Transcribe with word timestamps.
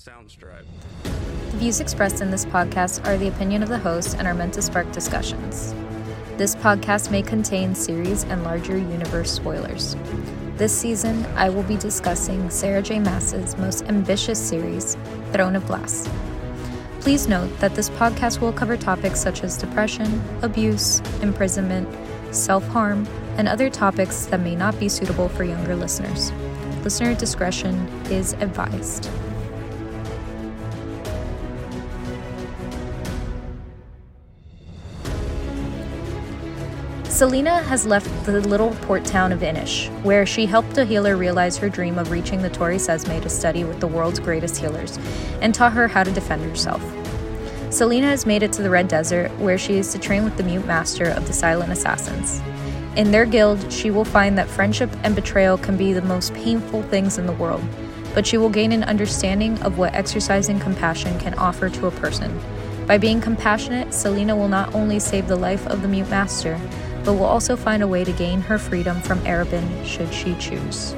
Soundstripe. 0.00 0.64
The 1.02 1.58
views 1.58 1.78
expressed 1.78 2.22
in 2.22 2.30
this 2.30 2.46
podcast 2.46 3.06
are 3.06 3.18
the 3.18 3.28
opinion 3.28 3.62
of 3.62 3.68
the 3.68 3.76
host 3.76 4.16
and 4.16 4.26
are 4.26 4.32
meant 4.32 4.54
to 4.54 4.62
spark 4.62 4.90
discussions. 4.92 5.74
This 6.38 6.56
podcast 6.56 7.10
may 7.10 7.20
contain 7.20 7.74
series 7.74 8.24
and 8.24 8.42
larger 8.42 8.78
universe 8.78 9.30
spoilers. 9.30 9.96
This 10.56 10.74
season, 10.74 11.26
I 11.36 11.50
will 11.50 11.64
be 11.64 11.76
discussing 11.76 12.48
Sarah 12.48 12.80
J. 12.80 12.98
Maas's 12.98 13.58
most 13.58 13.84
ambitious 13.84 14.38
series, 14.38 14.96
Throne 15.34 15.54
of 15.54 15.66
Glass. 15.66 16.08
Please 17.00 17.28
note 17.28 17.54
that 17.58 17.74
this 17.74 17.90
podcast 17.90 18.40
will 18.40 18.54
cover 18.54 18.78
topics 18.78 19.20
such 19.20 19.44
as 19.44 19.58
depression, 19.58 20.22
abuse, 20.40 21.00
imprisonment, 21.20 21.86
self 22.34 22.66
harm, 22.68 23.06
and 23.36 23.46
other 23.46 23.68
topics 23.68 24.24
that 24.26 24.40
may 24.40 24.56
not 24.56 24.80
be 24.80 24.88
suitable 24.88 25.28
for 25.28 25.44
younger 25.44 25.76
listeners. 25.76 26.32
Listener 26.84 27.14
discretion 27.14 27.86
is 28.06 28.32
advised. 28.40 29.10
Celaena 37.20 37.62
has 37.64 37.84
left 37.84 38.08
the 38.24 38.40
little 38.40 38.70
port 38.76 39.04
town 39.04 39.30
of 39.30 39.40
Innish, 39.40 39.90
where 40.02 40.24
she 40.24 40.46
helped 40.46 40.78
a 40.78 40.86
healer 40.86 41.18
realize 41.18 41.58
her 41.58 41.68
dream 41.68 41.98
of 41.98 42.10
reaching 42.10 42.40
the 42.40 42.48
Torre 42.48 42.78
Cesme 42.78 43.20
to 43.20 43.28
study 43.28 43.62
with 43.62 43.78
the 43.78 43.86
world's 43.86 44.18
greatest 44.18 44.56
healers, 44.56 44.98
and 45.42 45.54
taught 45.54 45.74
her 45.74 45.86
how 45.86 46.02
to 46.02 46.10
defend 46.12 46.42
herself. 46.42 46.80
Celaena 47.68 48.04
has 48.04 48.24
made 48.24 48.42
it 48.42 48.54
to 48.54 48.62
the 48.62 48.70
Red 48.70 48.88
Desert, 48.88 49.30
where 49.32 49.58
she 49.58 49.76
is 49.76 49.92
to 49.92 49.98
train 49.98 50.24
with 50.24 50.38
the 50.38 50.42
Mute 50.42 50.64
Master 50.64 51.10
of 51.10 51.26
the 51.26 51.34
Silent 51.34 51.70
Assassins. 51.70 52.40
In 52.96 53.10
their 53.10 53.26
guild, 53.26 53.70
she 53.70 53.90
will 53.90 54.06
find 54.06 54.38
that 54.38 54.48
friendship 54.48 54.88
and 55.04 55.14
betrayal 55.14 55.58
can 55.58 55.76
be 55.76 55.92
the 55.92 56.00
most 56.00 56.32
painful 56.32 56.84
things 56.84 57.18
in 57.18 57.26
the 57.26 57.32
world, 57.32 57.62
but 58.14 58.26
she 58.26 58.38
will 58.38 58.48
gain 58.48 58.72
an 58.72 58.84
understanding 58.84 59.60
of 59.60 59.76
what 59.76 59.92
exercising 59.92 60.58
compassion 60.58 61.20
can 61.20 61.34
offer 61.34 61.68
to 61.68 61.86
a 61.86 61.90
person. 61.90 62.40
By 62.86 62.96
being 62.96 63.20
compassionate, 63.20 63.88
Celaena 63.88 64.34
will 64.34 64.48
not 64.48 64.74
only 64.74 64.98
save 64.98 65.28
the 65.28 65.36
life 65.36 65.66
of 65.66 65.82
the 65.82 65.86
Mute 65.86 66.08
Master, 66.08 66.58
but 67.04 67.14
will 67.14 67.24
also 67.24 67.56
find 67.56 67.82
a 67.82 67.88
way 67.88 68.04
to 68.04 68.12
gain 68.12 68.40
her 68.40 68.58
freedom 68.58 69.00
from 69.00 69.18
Arobynn 69.20 69.84
should 69.84 70.12
she 70.12 70.34
choose. 70.36 70.94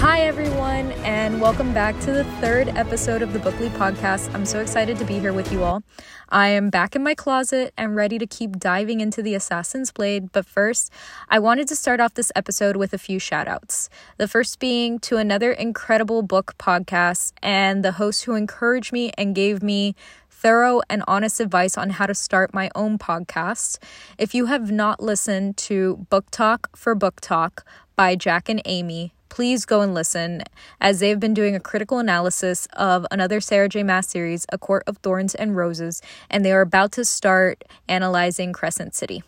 Hi, 0.00 0.22
everyone, 0.22 0.92
and 1.04 1.42
welcome 1.42 1.74
back 1.74 2.00
to 2.00 2.10
the 2.10 2.24
third 2.40 2.68
episode 2.70 3.20
of 3.20 3.34
the 3.34 3.38
Bookly 3.38 3.68
Podcast. 3.68 4.34
I'm 4.34 4.46
so 4.46 4.58
excited 4.60 4.96
to 4.96 5.04
be 5.04 5.18
here 5.18 5.34
with 5.34 5.52
you 5.52 5.62
all. 5.62 5.82
I 6.30 6.48
am 6.48 6.70
back 6.70 6.96
in 6.96 7.02
my 7.02 7.14
closet 7.14 7.74
and 7.76 7.94
ready 7.94 8.18
to 8.18 8.26
keep 8.26 8.58
diving 8.58 9.02
into 9.02 9.22
the 9.22 9.34
Assassin's 9.34 9.92
Blade, 9.92 10.32
but 10.32 10.46
first, 10.46 10.90
I 11.28 11.38
wanted 11.38 11.68
to 11.68 11.76
start 11.76 12.00
off 12.00 12.14
this 12.14 12.32
episode 12.34 12.76
with 12.76 12.94
a 12.94 12.98
few 12.98 13.18
shout 13.18 13.46
outs. 13.46 13.90
The 14.16 14.26
first 14.26 14.58
being 14.58 15.00
to 15.00 15.18
another 15.18 15.52
incredible 15.52 16.22
book 16.22 16.54
podcast 16.56 17.34
and 17.42 17.84
the 17.84 17.92
host 17.92 18.24
who 18.24 18.34
encouraged 18.36 18.94
me 18.94 19.12
and 19.18 19.34
gave 19.34 19.62
me 19.62 19.94
thorough 20.30 20.80
and 20.88 21.04
honest 21.06 21.40
advice 21.40 21.76
on 21.76 21.90
how 21.90 22.06
to 22.06 22.14
start 22.14 22.54
my 22.54 22.70
own 22.74 22.96
podcast. 22.96 23.76
If 24.16 24.34
you 24.34 24.46
have 24.46 24.72
not 24.72 25.02
listened 25.02 25.58
to 25.58 26.06
Book 26.08 26.30
Talk 26.30 26.74
for 26.74 26.94
Book 26.94 27.20
Talk 27.20 27.66
by 27.96 28.16
Jack 28.16 28.48
and 28.48 28.62
Amy, 28.64 29.12
please 29.30 29.64
go 29.64 29.80
and 29.80 29.94
listen, 29.94 30.42
as 30.80 31.00
they've 31.00 31.18
been 31.18 31.32
doing 31.32 31.56
a 31.56 31.60
critical 31.60 31.98
analysis 31.98 32.68
of 32.74 33.06
another 33.10 33.40
Sarah 33.40 33.68
J. 33.68 33.82
Maas 33.82 34.08
series, 34.08 34.44
A 34.52 34.58
Court 34.58 34.82
of 34.86 34.98
Thorns 34.98 35.34
and 35.34 35.56
Roses, 35.56 36.02
and 36.28 36.44
they 36.44 36.52
are 36.52 36.60
about 36.60 36.92
to 36.92 37.04
start 37.04 37.64
analyzing 37.88 38.52
Crescent 38.52 38.94
City. 38.94 39.22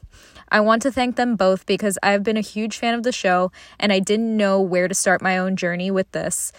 I 0.50 0.61
want 0.61 0.83
to 0.83 0.92
thank 0.92 1.17
them 1.17 1.36
both 1.36 1.64
because 1.64 1.98
I've 2.03 2.23
been 2.23 2.36
a 2.36 2.42
huge 2.42 2.77
fan 2.77 2.92
of 2.92 3.05
the 3.05 3.12
show 3.12 3.50
and 3.80 3.91
I 3.91 4.00
didn't 4.00 4.36
know 4.36 4.61
where 4.61 4.86
to 4.86 4.95
start 4.95 5.23
my 5.23 5.39
own 5.39 5.56
journey 5.56 5.91
with 5.91 6.12
this. 6.12 6.53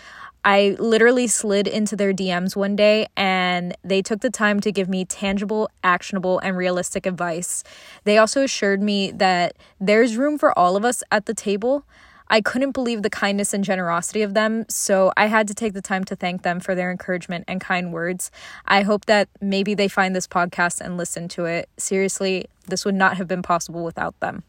I 0.44 0.76
literally 0.80 1.28
slid 1.28 1.68
into 1.68 1.96
their 1.96 2.12
DMs 2.12 2.56
one 2.56 2.76
day 2.76 3.08
and 3.16 3.78
they 3.84 4.02
took 4.02 4.22
the 4.22 4.32
time 4.32 4.60
to 4.62 4.72
give 4.72 4.90
me 4.90 5.06
tangible, 5.06 5.70
actionable, 5.84 6.40
and 6.40 6.58
realistic 6.58 7.06
advice. 7.06 7.64
They 8.04 8.18
also 8.18 8.42
assured 8.42 8.82
me 8.82 9.12
that 9.12 9.56
there's 9.80 10.18
room 10.18 10.38
for 10.38 10.58
all 10.58 10.76
of 10.76 10.84
us 10.84 11.04
at 11.12 11.28
the 11.28 11.34
table 11.34 11.86
I 12.34 12.42
couldn't 12.42 12.72
believe 12.72 13.04
the 13.04 13.12
kindness 13.12 13.54
and 13.54 13.64
generosity 13.64 14.24
of 14.24 14.34
them, 14.34 14.66
so 14.68 15.14
I 15.16 15.28
had 15.28 15.48
to 15.50 15.54
take 15.54 15.74
the 15.74 15.84
time 15.84 16.04
to 16.06 16.16
thank 16.16 16.42
them 16.42 16.60
for 16.60 16.74
their 16.74 16.90
encouragement 16.90 17.46
and 17.48 17.62
kind 17.62 17.94
words. 17.94 18.32
I 18.66 18.82
hope 18.82 19.06
that 19.06 19.30
maybe 19.40 19.76
they 19.76 19.88
find 19.88 20.16
this 20.16 20.26
podcast 20.26 20.82
and 20.82 20.98
listen 20.98 21.28
to 21.28 21.46
it. 21.46 21.70
Seriously, 21.78 22.48
this 22.68 22.86
would 22.86 22.96
not 22.96 23.18
have 23.18 23.28
been 23.28 23.44
possible 23.44 23.84
without 23.84 24.20
them. 24.20 24.42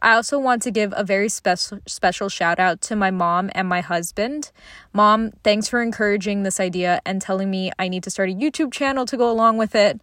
I 0.00 0.14
also 0.14 0.38
want 0.38 0.62
to 0.62 0.70
give 0.70 0.94
a 0.96 1.04
very 1.04 1.28
special 1.28 1.80
special 1.86 2.30
shout 2.30 2.58
out 2.58 2.80
to 2.82 2.96
my 2.96 3.10
mom 3.10 3.50
and 3.54 3.68
my 3.68 3.82
husband. 3.82 4.50
Mom, 4.94 5.32
thanks 5.44 5.68
for 5.68 5.82
encouraging 5.82 6.42
this 6.42 6.58
idea 6.58 7.02
and 7.04 7.20
telling 7.20 7.50
me 7.50 7.70
I 7.78 7.88
need 7.88 8.02
to 8.04 8.10
start 8.10 8.30
a 8.30 8.32
YouTube 8.32 8.72
channel 8.72 9.04
to 9.04 9.18
go 9.18 9.30
along 9.30 9.58
with 9.58 9.74
it. 9.74 10.00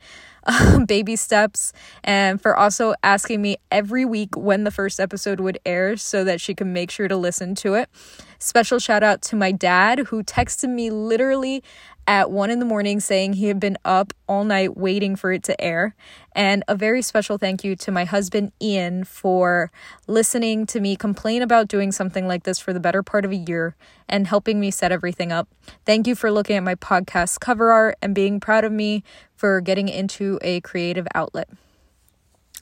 baby 0.87 1.15
steps 1.15 1.73
and 2.03 2.41
for 2.41 2.55
also 2.55 2.93
asking 3.03 3.41
me 3.41 3.57
every 3.71 4.05
week 4.05 4.35
when 4.35 4.63
the 4.63 4.71
first 4.71 4.99
episode 4.99 5.39
would 5.39 5.59
air 5.65 5.97
so 5.97 6.23
that 6.23 6.39
she 6.39 6.53
can 6.53 6.73
make 6.73 6.91
sure 6.91 7.07
to 7.07 7.17
listen 7.17 7.55
to 7.55 7.73
it. 7.73 7.89
Special 8.39 8.79
shout 8.79 9.03
out 9.03 9.21
to 9.23 9.35
my 9.35 9.51
dad 9.51 9.99
who 9.99 10.23
texted 10.23 10.69
me 10.69 10.89
literally 10.89 11.63
at 12.07 12.31
one 12.31 12.49
in 12.49 12.59
the 12.59 12.65
morning 12.65 13.01
saying 13.01 13.33
he 13.33 13.47
had 13.47 13.59
been 13.59 13.77
up 13.83 14.13
all 14.27 14.45
night 14.45 14.77
waiting 14.77 15.17
for 15.17 15.33
it 15.33 15.43
to 15.43 15.61
air. 15.61 15.93
And 16.31 16.63
a 16.67 16.75
very 16.75 17.01
special 17.01 17.37
thank 17.37 17.63
you 17.65 17.75
to 17.75 17.91
my 17.91 18.05
husband 18.05 18.53
Ian 18.61 19.03
for 19.03 19.69
listening 20.07 20.65
to 20.67 20.79
me 20.79 20.95
complain 20.95 21.41
about 21.41 21.67
doing 21.67 21.91
something 21.91 22.27
like 22.27 22.43
this 22.43 22.59
for 22.59 22.71
the 22.71 22.79
better 22.79 23.03
part 23.03 23.25
of 23.25 23.31
a 23.31 23.35
year 23.35 23.75
and 24.07 24.25
helping 24.25 24.59
me 24.59 24.71
set 24.71 24.91
everything 24.91 25.31
up. 25.33 25.49
Thank 25.85 26.07
you 26.07 26.15
for 26.15 26.31
looking 26.31 26.55
at 26.55 26.63
my 26.63 26.75
podcast 26.75 27.41
cover 27.41 27.71
art 27.71 27.97
and 28.01 28.15
being 28.15 28.39
proud 28.39 28.63
of 28.63 28.71
me 28.71 29.03
for 29.35 29.59
getting 29.59 29.89
into 29.89 30.39
a 30.41 30.61
creative 30.61 31.07
outlet. 31.13 31.49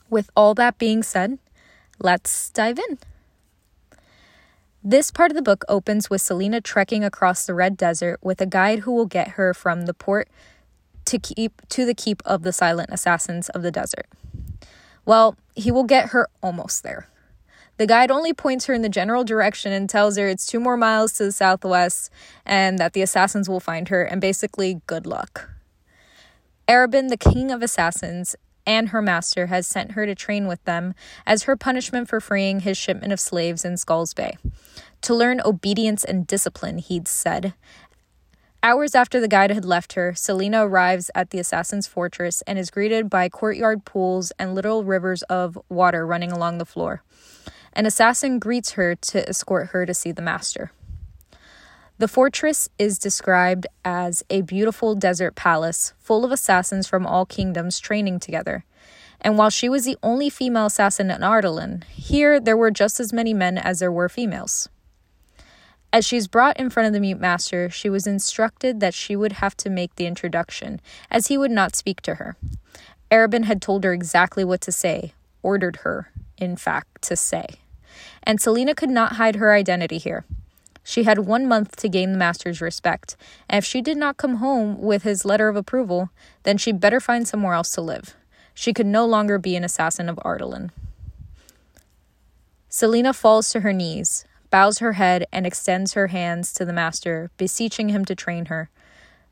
With 0.10 0.30
all 0.36 0.56
that 0.56 0.78
being 0.80 1.04
said, 1.04 1.38
let's 2.00 2.50
dive 2.50 2.80
in. 2.80 2.98
This 4.88 5.10
part 5.10 5.32
of 5.32 5.36
the 5.36 5.42
book 5.42 5.66
opens 5.68 6.12
with 6.12 6.22
Celaena 6.22 6.62
trekking 6.62 7.04
across 7.04 7.48
the 7.48 7.56
Red 7.56 7.76
Desert 7.76 8.20
with 8.22 8.40
a 8.40 8.46
guide 8.46 8.82
who 8.82 8.92
will 8.92 9.08
get 9.08 9.30
her 9.30 9.52
from 9.52 9.88
the 9.88 9.96
port 9.96 10.30
to 11.06 11.18
keep 11.18 11.60
to 11.70 11.88
the 11.88 11.96
keep 11.96 12.22
of 12.24 12.44
the 12.44 12.54
silent 12.54 12.92
assassins 12.92 13.50
of 13.50 13.64
the 13.64 13.72
desert. 13.72 14.06
Well, 15.04 15.38
he 15.56 15.72
will 15.72 15.86
get 15.86 16.10
her 16.10 16.28
almost 16.44 16.84
there. 16.84 17.08
The 17.78 17.88
guide 17.88 18.12
only 18.12 18.32
points 18.32 18.68
her 18.68 18.76
in 18.76 18.84
the 18.84 18.88
general 18.88 19.24
direction 19.24 19.74
and 19.74 19.90
tells 19.90 20.18
her 20.18 20.28
it's 20.28 20.46
two 20.46 20.60
more 20.60 20.78
miles 20.78 21.14
to 21.14 21.24
the 21.24 21.32
southwest 21.32 22.12
and 22.46 22.78
that 22.78 22.94
the 22.94 23.02
assassins 23.02 23.50
will 23.50 23.60
find 23.60 23.88
her, 23.88 24.04
and 24.04 24.22
basically, 24.22 24.82
good 24.86 25.08
luck. 25.08 25.50
Arobynn, 26.68 27.10
the 27.10 27.18
king 27.18 27.50
of 27.50 27.64
assassins, 27.64 28.36
and 28.66 28.90
her 28.90 29.02
master 29.02 29.48
has 29.48 29.68
sent 29.68 29.92
her 29.92 30.06
to 30.06 30.16
train 30.16 30.48
with 30.48 30.64
them 30.66 30.94
as 31.26 31.44
her 31.44 31.56
punishment 31.56 32.10
for 32.10 32.20
freeing 32.20 32.62
his 32.62 32.78
shipment 32.78 33.14
of 33.14 33.20
slaves 33.20 33.66
in 33.66 33.78
Skulls 33.78 34.14
Bay. 34.14 34.38
To 35.02 35.14
learn 35.14 35.42
obedience 35.44 36.04
and 36.04 36.26
discipline, 36.26 36.80
he'd 36.80 37.08
said. 37.08 37.54
Hours 38.64 38.96
after 38.96 39.20
the 39.20 39.28
guide 39.28 39.52
had 39.52 39.64
left 39.64 39.94
her, 39.94 40.14
Celaena 40.14 40.66
arrives 40.68 41.12
at 41.14 41.30
the 41.30 41.38
assassin's 41.38 41.86
fortress 41.86 42.42
and 42.48 42.58
is 42.58 42.72
greeted 42.72 43.10
by 43.12 43.30
courtyard 43.30 43.86
pools 43.86 44.32
and 44.40 44.56
little 44.56 44.84
rivers 44.84 45.22
of 45.24 45.60
water 45.70 46.06
running 46.08 46.32
along 46.32 46.58
the 46.58 46.66
floor. 46.66 47.04
An 47.74 47.86
assassin 47.86 48.40
greets 48.40 48.72
her 48.72 48.96
to 48.96 49.30
escort 49.30 49.68
her 49.68 49.86
to 49.86 49.94
see 49.94 50.12
the 50.12 50.24
master. 50.24 50.72
The 51.98 52.10
fortress 52.10 52.68
is 52.78 53.00
described 53.00 53.68
as 53.86 54.22
a 54.30 54.42
beautiful 54.42 54.96
desert 54.96 55.36
palace 55.36 55.94
full 55.98 56.26
of 56.26 56.32
assassins 56.32 56.88
from 56.88 57.08
all 57.08 57.26
kingdoms 57.26 57.80
training 57.80 58.20
together. 58.20 58.66
And 59.22 59.38
while 59.38 59.50
she 59.50 59.70
was 59.70 59.86
the 59.86 59.98
only 60.04 60.30
female 60.30 60.66
assassin 60.66 61.10
in 61.10 61.22
Ardalan, 61.22 61.86
here 61.86 62.38
there 62.38 62.58
were 62.58 62.70
just 62.70 63.00
as 63.00 63.14
many 63.14 63.34
men 63.34 63.58
as 63.58 63.80
there 63.80 63.94
were 63.94 64.10
females. 64.10 64.68
As 65.94 66.06
she's 66.06 66.28
brought 66.28 66.60
in 66.60 66.70
front 66.70 66.88
of 66.88 66.92
the 66.94 67.00
mute 67.00 67.22
master, 67.22 67.70
she 67.70 67.90
was 67.90 68.06
instructed 68.06 68.82
that 68.82 68.94
she 68.94 69.16
would 69.16 69.34
have 69.34 69.56
to 69.56 69.70
make 69.70 69.96
the 69.96 70.06
introduction, 70.06 70.82
as 71.10 71.28
he 71.28 71.38
would 71.38 71.52
not 71.52 71.78
speak 71.78 72.02
to 72.02 72.16
her. 72.16 72.36
Arobynn 73.10 73.46
had 73.46 73.62
told 73.62 73.86
her 73.86 73.94
exactly 73.94 74.44
what 74.44 74.60
to 74.60 74.72
say, 74.74 75.14
ordered 75.42 75.78
her, 75.78 76.12
in 76.38 76.58
fact, 76.58 77.02
to 77.04 77.16
say. 77.16 77.46
And 78.24 78.40
Celaena 78.40 78.76
could 78.76 78.90
not 78.90 79.14
hide 79.14 79.38
her 79.38 79.54
identity 79.54 79.98
here. 79.98 80.26
She 80.88 81.04
had 81.04 81.26
one 81.26 81.48
month 81.48 81.76
to 81.78 81.90
gain 81.90 82.12
the 82.12 82.18
master's 82.18 82.62
respect, 82.62 83.18
and 83.50 83.58
if 83.58 83.66
she 83.66 83.82
did 83.82 83.98
not 83.98 84.18
come 84.18 84.36
home 84.36 84.80
with 84.80 85.02
his 85.02 85.26
letter 85.26 85.50
of 85.50 85.56
approval, 85.56 86.12
then 86.44 86.60
she'd 86.60 86.80
better 86.80 87.00
find 87.00 87.28
somewhere 87.28 87.56
else 87.56 87.72
to 87.72 87.82
live. 87.82 88.16
She 88.54 88.72
could 88.72 88.86
no 88.86 89.04
longer 89.04 89.40
be 89.40 89.56
an 89.56 89.64
assassin 89.64 90.08
of 90.08 90.18
Ardalan. 90.18 90.70
Celaena 92.70 93.16
falls 93.16 93.50
to 93.50 93.62
her 93.62 93.74
knees, 93.74 94.26
bows 94.52 94.78
her 94.78 94.94
head, 94.94 95.26
and 95.34 95.48
extends 95.48 95.94
her 95.94 96.08
hands 96.08 96.54
to 96.54 96.64
the 96.64 96.72
master, 96.72 97.32
beseeching 97.36 97.90
him 97.90 98.06
to 98.06 98.14
train 98.14 98.46
her. 98.46 98.70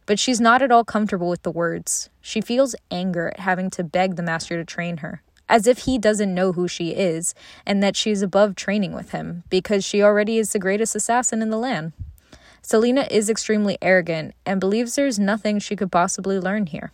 But 0.07 0.17
she's 0.17 0.41
not 0.41 0.63
at 0.63 0.71
all 0.71 0.83
comfortable 0.83 1.29
with 1.29 1.43
the 1.43 1.51
words. 1.51 2.09
She 2.19 2.41
feels 2.41 2.75
anger 2.89 3.27
at 3.27 3.39
having 3.41 3.69
to 3.69 3.83
beg 3.83 4.15
the 4.15 4.23
master 4.23 4.57
to 4.57 4.65
train 4.65 4.97
her, 4.97 5.21
as 5.49 5.67
if 5.67 5.79
he 5.79 5.97
doesn't 5.97 6.33
know 6.33 6.53
who 6.53 6.67
she 6.67 6.91
is 6.91 7.35
and 7.65 7.83
that 7.83 7.95
she's 7.95 8.21
above 8.21 8.55
training 8.55 8.93
with 8.93 9.11
him 9.11 9.43
because 9.49 9.83
she 9.83 10.01
already 10.01 10.37
is 10.37 10.51
the 10.51 10.59
greatest 10.59 10.95
assassin 10.95 11.41
in 11.41 11.49
the 11.49 11.57
land. 11.57 11.93
Celaena 12.61 13.09
is 13.11 13.29
extremely 13.29 13.77
arrogant 13.81 14.33
and 14.45 14.59
believes 14.59 14.95
there's 14.95 15.19
nothing 15.19 15.59
she 15.59 15.75
could 15.75 15.91
possibly 15.91 16.39
learn 16.39 16.67
here. 16.67 16.91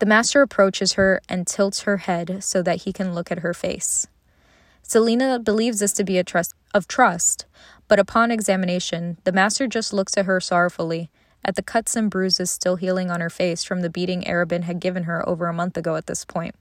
The 0.00 0.06
master 0.06 0.42
approaches 0.42 0.94
her 0.94 1.22
and 1.28 1.46
tilts 1.46 1.82
her 1.82 1.98
head 1.98 2.44
so 2.44 2.62
that 2.62 2.82
he 2.82 2.92
can 2.92 3.14
look 3.14 3.32
at 3.32 3.38
her 3.38 3.54
face. 3.54 4.06
Celaena 4.86 5.42
believes 5.42 5.78
this 5.78 5.94
to 5.94 6.04
be 6.04 6.18
a 6.18 6.24
trust 6.24 6.54
of 6.74 6.86
trust, 6.86 7.46
but 7.88 7.98
upon 7.98 8.30
examination, 8.30 9.16
the 9.24 9.32
master 9.32 9.66
just 9.66 9.94
looks 9.94 10.16
at 10.18 10.26
her 10.26 10.40
sorrowfully, 10.40 11.08
at 11.44 11.56
the 11.56 11.62
cuts 11.62 11.96
and 11.96 12.10
bruises 12.10 12.50
still 12.50 12.76
healing 12.76 13.10
on 13.10 13.20
her 13.20 13.30
face 13.30 13.64
from 13.64 13.80
the 13.80 13.90
beating 13.90 14.22
Arobynn 14.22 14.62
had 14.64 14.80
given 14.80 15.04
her 15.04 15.28
over 15.28 15.46
a 15.46 15.52
month 15.52 15.76
ago 15.76 15.96
at 15.96 16.06
this 16.06 16.24
point. 16.24 16.54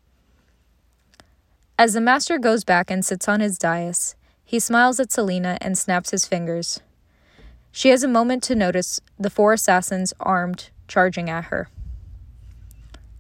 As 1.77 1.93
the 1.93 2.01
master 2.01 2.37
goes 2.37 2.63
back 2.63 2.91
and 2.91 3.03
sits 3.03 3.27
on 3.27 3.39
his 3.39 3.57
dais, 3.57 4.15
he 4.43 4.59
smiles 4.59 4.99
at 4.99 5.09
Celaena 5.09 5.57
and 5.61 5.77
snaps 5.77 6.11
his 6.11 6.25
fingers. 6.25 6.81
She 7.71 7.89
has 7.89 8.03
a 8.03 8.07
moment 8.07 8.43
to 8.43 8.55
notice 8.55 8.99
the 9.19 9.29
four 9.29 9.53
assassins 9.53 10.13
armed 10.19 10.69
charging 10.87 11.29
at 11.29 11.45
her. 11.45 11.69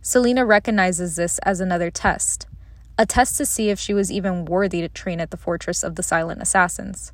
Celaena 0.03 0.45
recognizes 0.45 1.15
this 1.15 1.39
as 1.39 1.59
another 1.59 1.89
test, 1.89 2.45
a 2.97 3.05
test 3.05 3.37
to 3.37 3.45
see 3.45 3.69
if 3.69 3.79
she 3.79 3.93
was 3.93 4.11
even 4.11 4.45
worthy 4.45 4.81
to 4.81 4.89
train 4.89 5.19
at 5.19 5.31
the 5.31 5.37
Fortress 5.37 5.81
of 5.81 5.95
the 5.95 6.03
Silent 6.03 6.41
Assassins. 6.41 7.11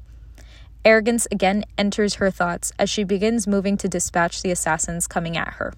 Arrogance 0.85 1.27
again 1.31 1.65
enters 1.77 2.15
her 2.15 2.31
thoughts 2.31 2.71
as 2.79 2.89
she 2.89 3.03
begins 3.03 3.47
moving 3.47 3.77
to 3.77 3.87
dispatch 3.87 4.41
the 4.41 4.51
assassins 4.51 5.07
coming 5.07 5.35
at 5.35 5.55
her. 5.55 5.73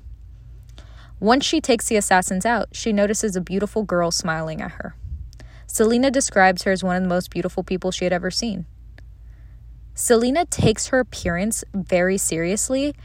Once 1.19 1.45
she 1.45 1.61
takes 1.61 1.87
the 1.87 1.95
assassins 1.95 2.45
out, 2.45 2.67
she 2.71 2.93
notices 2.93 3.35
a 3.35 3.41
beautiful 3.41 3.83
girl 3.83 4.11
smiling 4.11 4.61
at 4.61 4.71
her. 4.71 4.95
Celaena 5.67 6.11
describes 6.11 6.63
her 6.63 6.71
as 6.71 6.83
one 6.83 6.95
of 6.95 7.03
the 7.03 7.09
most 7.09 7.29
beautiful 7.29 7.63
people 7.63 7.91
she 7.91 8.05
had 8.05 8.13
ever 8.13 8.29
seen. 8.29 8.65
Celaena 9.95 10.49
takes 10.49 10.87
her 10.87 10.99
appearance 10.99 11.63
very 11.73 12.17
seriously 12.17 12.95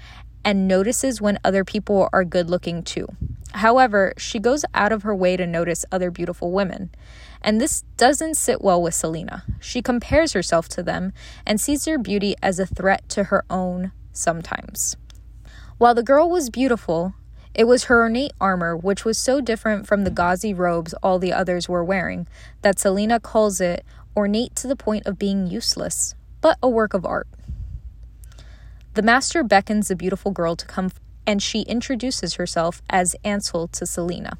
and 0.45 0.69
notices 0.69 1.21
when 1.21 1.39
other 1.45 1.65
people 1.65 2.09
are 2.13 2.25
good 2.25 2.49
looking 2.49 2.83
too. 2.83 3.07
However, 3.53 4.13
she 4.17 4.39
goes 4.39 4.65
out 4.75 4.93
of 4.93 5.03
her 5.03 5.15
way 5.15 5.37
to 5.37 5.47
notice 5.47 5.85
other 5.91 6.11
beautiful 6.11 6.53
women. 6.53 6.91
And 7.47 7.61
this 7.61 7.83
doesn't 7.97 8.35
sit 8.35 8.61
well 8.61 8.83
with 8.83 8.93
Celaena. 8.93 9.43
She 9.61 9.81
compares 9.81 10.33
herself 10.33 10.69
to 10.71 10.83
them 10.83 11.13
and 11.47 11.61
sees 11.61 11.85
their 11.85 11.97
beauty 11.97 12.35
as 12.43 12.59
a 12.59 12.67
threat 12.67 13.09
to 13.11 13.25
her 13.25 13.45
own 13.49 13.93
sometimes. 14.13 14.97
While 15.79 15.95
the 15.95 16.03
girl 16.03 16.29
was 16.29 16.51
beautiful, 16.51 17.15
it 17.55 17.65
was 17.69 17.85
her 17.85 18.03
ornate 18.03 18.33
armor, 18.41 18.77
which 18.77 19.05
was 19.05 19.17
so 19.17 19.41
different 19.41 19.87
from 19.87 20.03
the 20.03 20.11
gauzy 20.11 20.53
robes 20.53 20.93
all 21.05 21.21
the 21.21 21.33
others 21.33 21.69
were 21.69 21.85
wearing, 21.85 22.27
that 22.63 22.79
Celaena 22.79 23.23
calls 23.23 23.61
it 23.61 23.85
ornate 24.17 24.57
to 24.57 24.67
the 24.67 24.75
point 24.75 25.07
of 25.07 25.17
being 25.17 25.47
useless, 25.47 26.17
but 26.41 26.59
a 26.61 26.69
work 26.69 26.95
of 26.95 27.07
art. 27.07 27.29
The 28.95 29.03
master 29.03 29.45
beckons 29.45 29.87
the 29.87 29.95
beautiful 29.95 30.33
girl 30.33 30.57
to 30.57 30.67
come 30.67 30.91
and 31.29 31.41
she 31.41 31.63
introduces 31.63 32.35
herself 32.35 32.83
as 32.91 33.15
Ansel 33.25 33.69
to 33.69 33.85
Celaena 33.85 34.39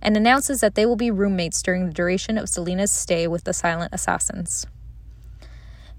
and 0.00 0.16
announces 0.16 0.60
that 0.60 0.74
they 0.74 0.86
will 0.86 0.96
be 0.96 1.10
roommates 1.10 1.62
during 1.62 1.86
the 1.86 1.92
duration 1.92 2.38
of 2.38 2.46
Celaena's 2.46 2.90
stay 2.90 3.26
with 3.26 3.44
the 3.44 3.52
silent 3.52 3.92
assassins. 3.92 4.66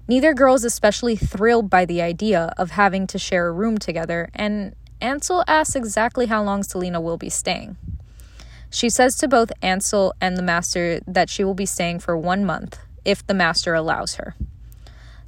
Neither 0.08 0.34
girl 0.34 0.54
is 0.54 0.64
especially 0.64 1.14
thrilled 1.14 1.70
by 1.70 1.84
the 1.84 2.02
idea 2.02 2.52
of 2.56 2.72
having 2.72 3.06
to 3.08 3.18
share 3.18 3.46
a 3.46 3.52
room 3.52 3.78
together, 3.78 4.28
and 4.34 4.74
Ansel 5.00 5.44
asks 5.46 5.76
exactly 5.76 6.26
how 6.26 6.42
long 6.42 6.62
Celaena 6.62 7.00
will 7.00 7.16
be 7.16 7.30
staying. 7.30 7.76
She 8.70 8.88
says 8.88 9.16
to 9.18 9.28
both 9.28 9.52
Ansel 9.62 10.12
and 10.20 10.36
the 10.36 10.42
master 10.42 11.00
that 11.06 11.30
she 11.30 11.44
will 11.44 11.54
be 11.54 11.66
staying 11.66 12.00
for 12.00 12.16
one 12.16 12.44
month, 12.44 12.78
if 13.04 13.26
the 13.26 13.34
master 13.34 13.74
allows 13.74 14.14
her. 14.16 14.34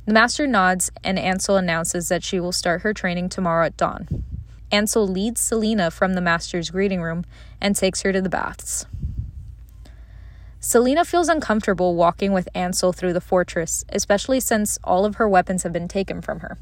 The 0.04 0.12
master 0.12 0.46
nods, 0.46 0.90
and 1.04 1.18
Ansel 1.18 1.56
announces 1.56 2.08
that 2.08 2.24
she 2.24 2.40
will 2.40 2.52
start 2.52 2.82
her 2.82 2.92
training 2.92 3.28
tomorrow 3.28 3.66
at 3.66 3.76
dawn. 3.76 4.24
Ansel 4.72 5.06
leads 5.06 5.40
Celaena 5.40 5.92
from 5.92 6.14
the 6.14 6.20
master's 6.22 6.70
greeting 6.70 7.02
room 7.02 7.24
and 7.60 7.76
takes 7.76 8.02
her 8.02 8.12
to 8.12 8.22
the 8.22 8.30
baths. 8.30 8.86
Celaena 10.60 11.04
feels 11.04 11.28
uncomfortable 11.28 11.94
walking 11.94 12.32
with 12.32 12.48
Ansel 12.54 12.92
through 12.92 13.12
the 13.12 13.20
fortress, 13.20 13.84
especially 13.90 14.40
since 14.40 14.78
all 14.82 15.04
of 15.04 15.16
her 15.16 15.28
weapons 15.28 15.64
have 15.64 15.72
been 15.72 15.88
taken 15.88 16.22
from 16.22 16.40
her. 16.40 16.56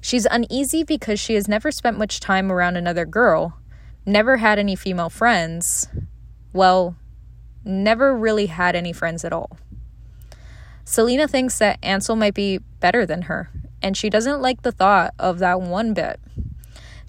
She's 0.00 0.26
uneasy 0.30 0.82
because 0.82 1.20
she 1.20 1.34
has 1.34 1.46
never 1.46 1.70
spent 1.70 1.98
much 1.98 2.18
time 2.18 2.50
around 2.50 2.76
another 2.76 3.04
girl, 3.04 3.58
never 4.06 4.38
had 4.38 4.58
any 4.58 4.74
female 4.74 5.10
friends, 5.10 5.88
well, 6.52 6.96
never 7.64 8.16
really 8.16 8.46
had 8.46 8.74
any 8.74 8.92
friends 8.92 9.24
at 9.24 9.32
all. 9.32 9.58
Celaena 10.86 11.28
thinks 11.28 11.58
that 11.58 11.78
Ansel 11.82 12.16
might 12.16 12.34
be 12.34 12.58
better 12.80 13.04
than 13.04 13.22
her, 13.22 13.50
and 13.82 13.96
she 13.96 14.10
doesn't 14.10 14.40
like 14.40 14.62
the 14.62 14.72
thought 14.72 15.14
of 15.18 15.38
that 15.38 15.60
one 15.60 15.92
bit. 15.92 16.18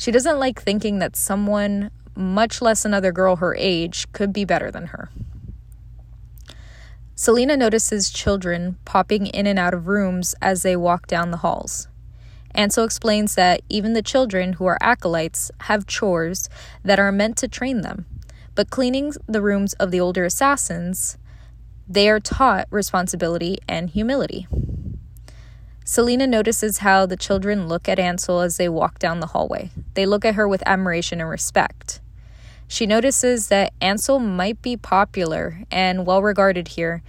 She 0.02 0.10
doesn't 0.10 0.40
like 0.40 0.60
thinking 0.60 0.98
that 0.98 1.16
someone, 1.16 1.92
much 2.16 2.60
less 2.60 2.86
another 2.86 3.12
girl 3.12 3.36
her 3.36 3.56
age, 3.56 4.12
could 4.14 4.34
be 4.34 4.46
better 4.46 4.72
than 4.72 4.88
her. 4.88 5.12
Celaena 7.16 7.56
notices 7.56 8.10
children 8.10 8.80
popping 8.84 9.28
in 9.28 9.46
and 9.46 9.60
out 9.60 9.76
of 9.76 9.88
rooms 9.88 10.34
as 10.42 10.64
they 10.64 10.76
walk 10.76 11.06
down 11.06 11.30
the 11.30 11.38
halls. 11.46 11.88
Ansel 12.56 12.84
explains 12.84 13.36
that 13.36 13.62
even 13.70 13.94
the 13.94 14.02
children 14.02 14.54
who 14.54 14.66
are 14.66 14.80
acolytes 14.82 15.52
have 15.60 15.86
chores 15.86 16.50
that 16.84 16.98
are 16.98 17.12
meant 17.12 17.38
to 17.38 17.48
train 17.48 17.82
them, 17.82 18.08
but 18.56 18.72
cleaning 18.72 19.14
the 19.28 19.44
rooms 19.44 19.74
of 19.74 19.92
the 19.92 20.00
older 20.00 20.26
assassins 20.26 21.20
they 21.88 22.10
are 22.10 22.20
taught 22.20 22.68
responsibility 22.72 23.60
and 23.68 23.92
humility. 23.92 24.48
Celaena 25.86 26.30
notices 26.30 26.80
how 26.80 27.06
the 27.06 27.18
children 27.18 27.68
look 27.68 27.90
at 27.90 28.00
Ansel 28.00 28.40
as 28.40 28.58
they 28.58 28.70
walk 28.70 29.00
down 29.00 29.20
the 29.20 29.28
hallway. 29.28 29.72
They 29.96 30.06
look 30.06 30.24
at 30.24 30.36
her 30.36 30.48
with 30.48 30.64
admiration 30.66 31.20
and 31.20 31.30
respect. 31.30 32.00
She 32.68 32.86
notices 32.86 33.48
that 33.48 33.74
Ansel 33.82 34.20
might 34.20 34.62
be 34.62 34.78
popular 34.78 35.64
and 35.72 36.06
well 36.06 36.22
regarded 36.22 36.70
here, 36.70 37.02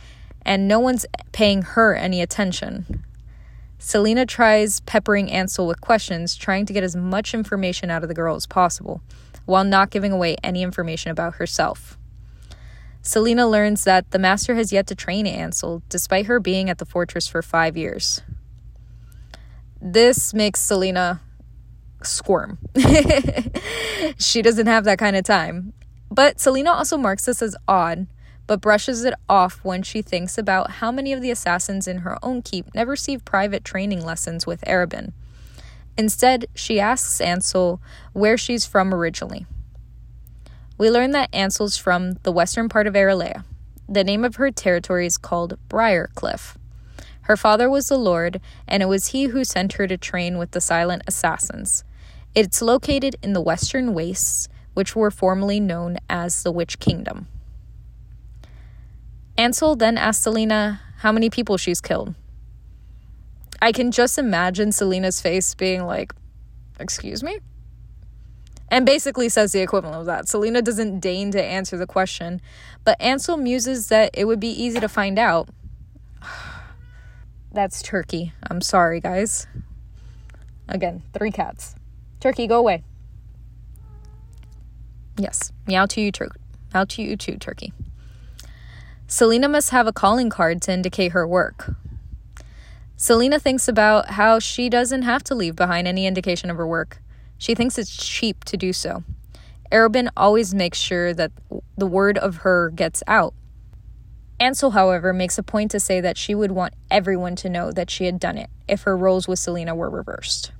and 0.44 0.66
no 0.66 0.80
one's 0.80 1.06
paying 1.32 1.62
her 1.62 1.94
any 1.94 2.20
attention. 2.20 3.04
Celaena 3.78 4.26
tries 4.26 4.80
peppering 4.80 5.30
Ansel 5.30 5.66
with 5.66 5.80
questions, 5.80 6.34
trying 6.34 6.66
to 6.66 6.72
get 6.72 6.82
as 6.82 6.96
much 6.96 7.34
information 7.34 7.90
out 7.90 8.02
of 8.02 8.08
the 8.08 8.14
girl 8.14 8.36
as 8.36 8.46
possible, 8.46 9.02
while 9.44 9.64
not 9.64 9.90
giving 9.90 10.12
away 10.12 10.36
any 10.42 10.62
information 10.62 11.10
about 11.10 11.34
herself. 11.34 11.98
Celaena 13.02 13.48
learns 13.48 13.84
that 13.84 14.10
the 14.12 14.18
master 14.18 14.54
has 14.54 14.72
yet 14.72 14.86
to 14.86 14.94
train 14.94 15.26
Ansel, 15.26 15.82
despite 15.88 16.26
her 16.26 16.40
being 16.40 16.70
at 16.70 16.78
the 16.78 16.86
fortress 16.86 17.28
for 17.28 17.42
five 17.42 17.76
years. 17.76 18.22
This 19.84 20.32
makes 20.32 20.60
Celaena 20.64 21.18
squirm. 22.04 22.58
she 24.16 24.40
doesn't 24.40 24.68
have 24.68 24.84
that 24.84 24.98
kind 24.98 25.16
of 25.16 25.24
time. 25.24 25.72
But 26.08 26.36
Celaena 26.36 26.68
also 26.68 26.96
marks 26.96 27.24
this 27.24 27.42
as 27.42 27.56
odd, 27.66 28.06
but 28.46 28.60
brushes 28.60 29.04
it 29.04 29.14
off 29.28 29.58
when 29.64 29.82
she 29.82 30.00
thinks 30.00 30.38
about 30.38 30.72
how 30.72 30.92
many 30.92 31.12
of 31.12 31.20
the 31.20 31.32
assassins 31.32 31.88
in 31.88 31.98
her 31.98 32.16
own 32.22 32.42
keep 32.42 32.72
never 32.76 32.92
received 32.92 33.24
private 33.24 33.64
training 33.64 34.04
lessons 34.04 34.46
with 34.46 34.60
Arobynn. 34.68 35.12
Instead, 35.98 36.46
she 36.54 36.78
asks 36.78 37.20
Ansel 37.20 37.80
where 38.12 38.38
she's 38.38 38.64
from 38.64 38.94
originally. 38.94 39.46
We 40.78 40.90
learn 40.90 41.10
that 41.10 41.28
Ansel's 41.32 41.76
from 41.76 42.12
the 42.22 42.32
western 42.32 42.68
part 42.68 42.86
of 42.86 42.94
Erilea. 42.94 43.44
The 43.88 44.04
name 44.04 44.24
of 44.24 44.36
her 44.36 44.52
territory 44.52 45.06
is 45.06 45.18
called 45.18 45.58
Briarcliff. 45.68 46.56
Her 47.22 47.36
father 47.36 47.70
was 47.70 47.88
the 47.88 47.98
Lord, 47.98 48.40
and 48.66 48.82
it 48.82 48.86
was 48.86 49.08
he 49.08 49.24
who 49.24 49.44
sent 49.44 49.74
her 49.74 49.86
to 49.86 49.96
train 49.96 50.38
with 50.38 50.50
the 50.52 50.60
silent 50.60 51.02
assassins. 51.06 51.84
It's 52.34 52.62
located 52.62 53.16
in 53.22 53.32
the 53.32 53.40
western 53.40 53.94
wastes, 53.94 54.48
which 54.74 54.96
were 54.96 55.10
formerly 55.10 55.60
known 55.60 55.98
as 56.08 56.42
the 56.42 56.52
Witch 56.52 56.78
Kingdom. 56.80 57.28
Ansel 59.36 59.76
then 59.76 59.96
asks 59.98 60.26
Celaena 60.26 60.80
how 60.98 61.12
many 61.12 61.30
people 61.30 61.56
she's 61.56 61.80
killed. 61.80 62.14
I 63.60 63.72
can 63.72 63.92
just 63.92 64.18
imagine 64.18 64.70
Celaena's 64.70 65.20
face 65.20 65.54
being 65.54 65.86
like, 65.86 66.12
Excuse 66.80 67.22
me? 67.22 67.38
and 68.72 68.86
basically 68.86 69.28
says 69.28 69.52
the 69.52 69.60
equivalent 69.60 69.96
of 69.96 70.06
that. 70.06 70.24
Celaena 70.24 70.64
doesn't 70.64 71.00
deign 71.00 71.30
to 71.32 71.42
answer 71.42 71.76
the 71.76 71.86
question, 71.86 72.40
but 72.84 72.98
Ansel 73.00 73.36
muses 73.36 73.88
that 73.88 74.10
it 74.14 74.24
would 74.24 74.40
be 74.40 74.48
easy 74.48 74.80
to 74.80 74.88
find 74.88 75.18
out. 75.18 75.50
That's 77.52 77.82
Turkey. 77.82 78.32
I'm 78.48 78.62
sorry, 78.62 78.98
guys. 79.00 79.46
Again, 80.68 81.02
three 81.12 81.30
cats. 81.30 81.74
Turkey, 82.18 82.46
go 82.46 82.58
away. 82.58 82.82
Yes, 85.18 85.52
meow 85.66 85.84
to 85.86 86.00
you, 86.00 86.10
Turkey. 86.10 86.40
Meow 86.72 86.84
to 86.84 87.02
you 87.02 87.16
too, 87.16 87.36
Turkey. 87.36 87.74
Celaena 89.06 89.50
must 89.50 89.68
have 89.68 89.86
a 89.86 89.92
calling 89.92 90.30
card 90.30 90.62
to 90.62 90.72
indicate 90.72 91.12
her 91.12 91.28
work. 91.28 91.74
Celaena 92.96 93.38
thinks 93.38 93.68
about 93.68 94.10
how 94.10 94.38
she 94.38 94.70
doesn't 94.70 95.02
have 95.02 95.22
to 95.24 95.34
leave 95.34 95.54
behind 95.54 95.86
any 95.86 96.06
indication 96.06 96.48
of 96.48 96.56
her 96.56 96.66
work. 96.66 97.02
She 97.36 97.54
thinks 97.54 97.76
it's 97.76 97.94
cheap 97.94 98.44
to 98.44 98.56
do 98.56 98.72
so. 98.72 99.04
Arobynn 99.70 100.08
always 100.16 100.54
makes 100.54 100.78
sure 100.78 101.12
that 101.12 101.32
the 101.76 101.86
word 101.86 102.16
of 102.16 102.36
her 102.36 102.70
gets 102.70 103.02
out. 103.06 103.34
Ansel, 104.42 104.72
however, 104.72 105.12
makes 105.12 105.38
a 105.38 105.42
point 105.44 105.70
to 105.70 105.78
say 105.78 106.00
that 106.00 106.18
she 106.18 106.34
would 106.34 106.50
want 106.50 106.74
everyone 106.90 107.36
to 107.36 107.48
know 107.48 107.70
that 107.70 107.90
she 107.90 108.06
had 108.06 108.18
done 108.18 108.36
it 108.36 108.50
if 108.66 108.82
her 108.82 108.96
roles 108.96 109.28
with 109.28 109.38
Celaena 109.38 109.76
were 109.76 109.88
reversed. 109.88 110.50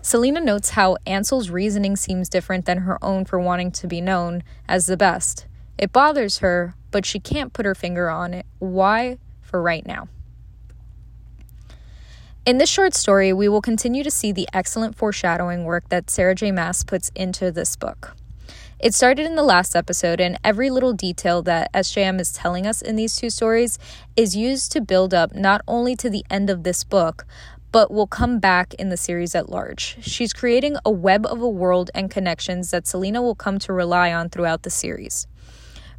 Celaena 0.00 0.42
notes 0.42 0.70
how 0.70 0.96
Ansel's 1.06 1.50
reasoning 1.50 1.96
seems 1.96 2.30
different 2.30 2.64
than 2.64 2.78
her 2.78 2.96
own 3.04 3.26
for 3.26 3.38
wanting 3.38 3.70
to 3.72 3.86
be 3.86 4.00
known 4.00 4.42
as 4.66 4.86
the 4.86 4.96
best. 4.96 5.46
It 5.76 5.92
bothers 5.92 6.38
her, 6.38 6.76
but 6.90 7.04
she 7.04 7.20
can't 7.20 7.52
put 7.52 7.66
her 7.66 7.74
finger 7.74 8.08
on 8.08 8.32
it. 8.32 8.46
Why? 8.58 9.18
For 9.42 9.60
right 9.60 9.84
now. 9.84 10.08
In 12.46 12.56
this 12.56 12.70
short 12.70 12.94
story, 12.94 13.34
we 13.34 13.50
will 13.50 13.60
continue 13.60 14.02
to 14.02 14.10
see 14.10 14.32
the 14.32 14.48
excellent 14.54 14.96
foreshadowing 14.96 15.64
work 15.64 15.90
that 15.90 16.08
Sarah 16.08 16.34
J. 16.34 16.52
Maas 16.52 16.84
puts 16.84 17.10
into 17.14 17.52
this 17.52 17.76
book. 17.76 18.16
It 18.80 18.94
started 18.94 19.26
in 19.26 19.34
the 19.34 19.42
last 19.42 19.74
episode, 19.74 20.20
and 20.20 20.38
every 20.44 20.70
little 20.70 20.92
detail 20.92 21.42
that 21.42 21.72
SJM 21.72 22.20
is 22.20 22.32
telling 22.32 22.64
us 22.64 22.80
in 22.80 22.94
these 22.94 23.16
two 23.16 23.28
stories 23.28 23.76
is 24.14 24.36
used 24.36 24.70
to 24.70 24.80
build 24.80 25.12
up 25.12 25.34
not 25.34 25.62
only 25.66 25.96
to 25.96 26.08
the 26.08 26.24
end 26.30 26.48
of 26.48 26.62
this 26.62 26.84
book, 26.84 27.26
but 27.72 27.90
will 27.90 28.06
come 28.06 28.38
back 28.38 28.74
in 28.74 28.88
the 28.88 28.96
series 28.96 29.34
at 29.34 29.50
large. 29.50 29.96
She's 30.00 30.32
creating 30.32 30.76
a 30.84 30.92
web 30.92 31.26
of 31.26 31.40
a 31.40 31.48
world 31.48 31.90
and 31.92 32.08
connections 32.08 32.70
that 32.70 32.84
Celaena 32.84 33.20
will 33.20 33.34
come 33.34 33.58
to 33.58 33.72
rely 33.72 34.12
on 34.12 34.28
throughout 34.28 34.62
the 34.62 34.70
series. 34.70 35.26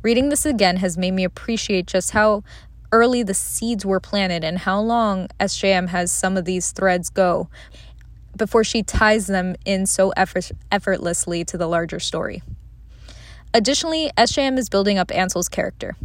Reading 0.01 0.29
this 0.29 0.45
again 0.45 0.77
has 0.77 0.97
made 0.97 1.11
me 1.11 1.25
appreciate 1.25 1.85
just 1.85 2.11
how 2.11 2.43
early 2.93 3.23
the 3.23 3.33
seeds 3.33 3.85
were 3.85 3.99
planted 3.99 4.45
and 4.45 4.59
how 4.59 4.79
long 4.79 5.27
SJM 5.41 5.89
has 5.89 6.13
some 6.13 6.37
of 6.37 6.45
these 6.45 6.71
threads 6.71 7.09
go 7.09 7.49
before 8.37 8.63
she 8.63 8.83
ties 8.83 9.27
them 9.27 9.57
in 9.65 9.85
so 9.85 10.11
effort- 10.11 10.53
effortlessly 10.71 11.43
to 11.43 11.57
the 11.57 11.67
larger 11.67 11.99
story. 11.99 12.41
Additionally, 13.53 14.11
SJM 14.17 14.57
is 14.57 14.69
building 14.69 14.99
up 14.99 15.11
Ansel's 15.11 15.49
character. 15.49 15.95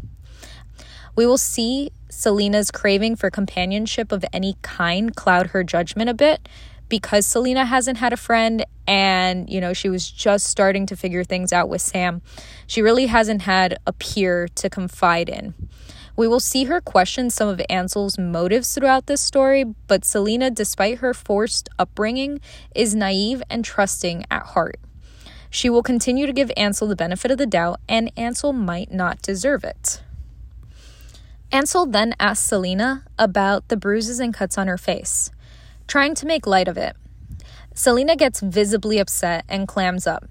We 1.16 1.26
will 1.26 1.38
see 1.38 1.90
Celaena's 2.08 2.70
craving 2.70 3.16
for 3.16 3.30
companionship 3.30 4.12
of 4.12 4.24
any 4.32 4.56
kind 4.62 5.14
cloud 5.14 5.48
her 5.48 5.62
judgment 5.62 6.08
a 6.08 6.14
bit 6.14 6.48
because 6.88 7.26
Celaena 7.26 7.66
hasn't 7.66 7.98
had 7.98 8.12
a 8.12 8.16
friend 8.16 8.64
and, 8.86 9.48
you 9.50 9.60
know, 9.60 9.72
she 9.72 9.88
was 9.88 10.10
just 10.10 10.46
starting 10.46 10.86
to 10.86 10.96
figure 10.96 11.24
things 11.24 11.52
out 11.52 11.68
with 11.68 11.82
Sam. 11.82 12.22
She 12.66 12.82
really 12.82 13.06
hasn't 13.06 13.42
had 13.42 13.78
a 13.86 13.92
peer 13.92 14.48
to 14.54 14.70
confide 14.70 15.28
in. 15.28 15.54
We 16.16 16.28
will 16.28 16.40
see 16.40 16.64
her 16.64 16.80
question 16.80 17.30
some 17.30 17.48
of 17.48 17.60
Ansel's 17.68 18.18
motives 18.18 18.74
throughout 18.74 19.06
this 19.06 19.20
story, 19.20 19.64
but 19.64 20.02
Celaena, 20.02 20.54
despite 20.54 20.98
her 20.98 21.12
forced 21.12 21.68
upbringing, 21.78 22.40
is 22.74 22.94
naive 22.94 23.42
and 23.50 23.64
trusting 23.64 24.24
at 24.30 24.44
heart. 24.44 24.78
She 25.54 25.70
will 25.70 25.84
continue 25.84 26.26
to 26.26 26.32
give 26.32 26.50
Ansel 26.56 26.88
the 26.88 26.96
benefit 26.96 27.30
of 27.30 27.38
the 27.38 27.46
doubt, 27.46 27.78
and 27.88 28.10
Ansel 28.16 28.52
might 28.52 28.90
not 28.90 29.22
deserve 29.22 29.62
it. 29.62 30.02
Ansel 31.52 31.86
then 31.86 32.12
asks 32.18 32.50
Celaena 32.50 33.04
about 33.20 33.68
the 33.68 33.76
bruises 33.76 34.18
and 34.18 34.34
cuts 34.34 34.58
on 34.58 34.66
her 34.66 34.76
face, 34.76 35.30
trying 35.86 36.16
to 36.16 36.26
make 36.26 36.48
light 36.48 36.66
of 36.66 36.76
it. 36.76 36.96
Celaena 37.72 38.18
gets 38.18 38.40
visibly 38.40 38.98
upset 38.98 39.44
and 39.48 39.68
clams 39.68 40.08
up. 40.08 40.28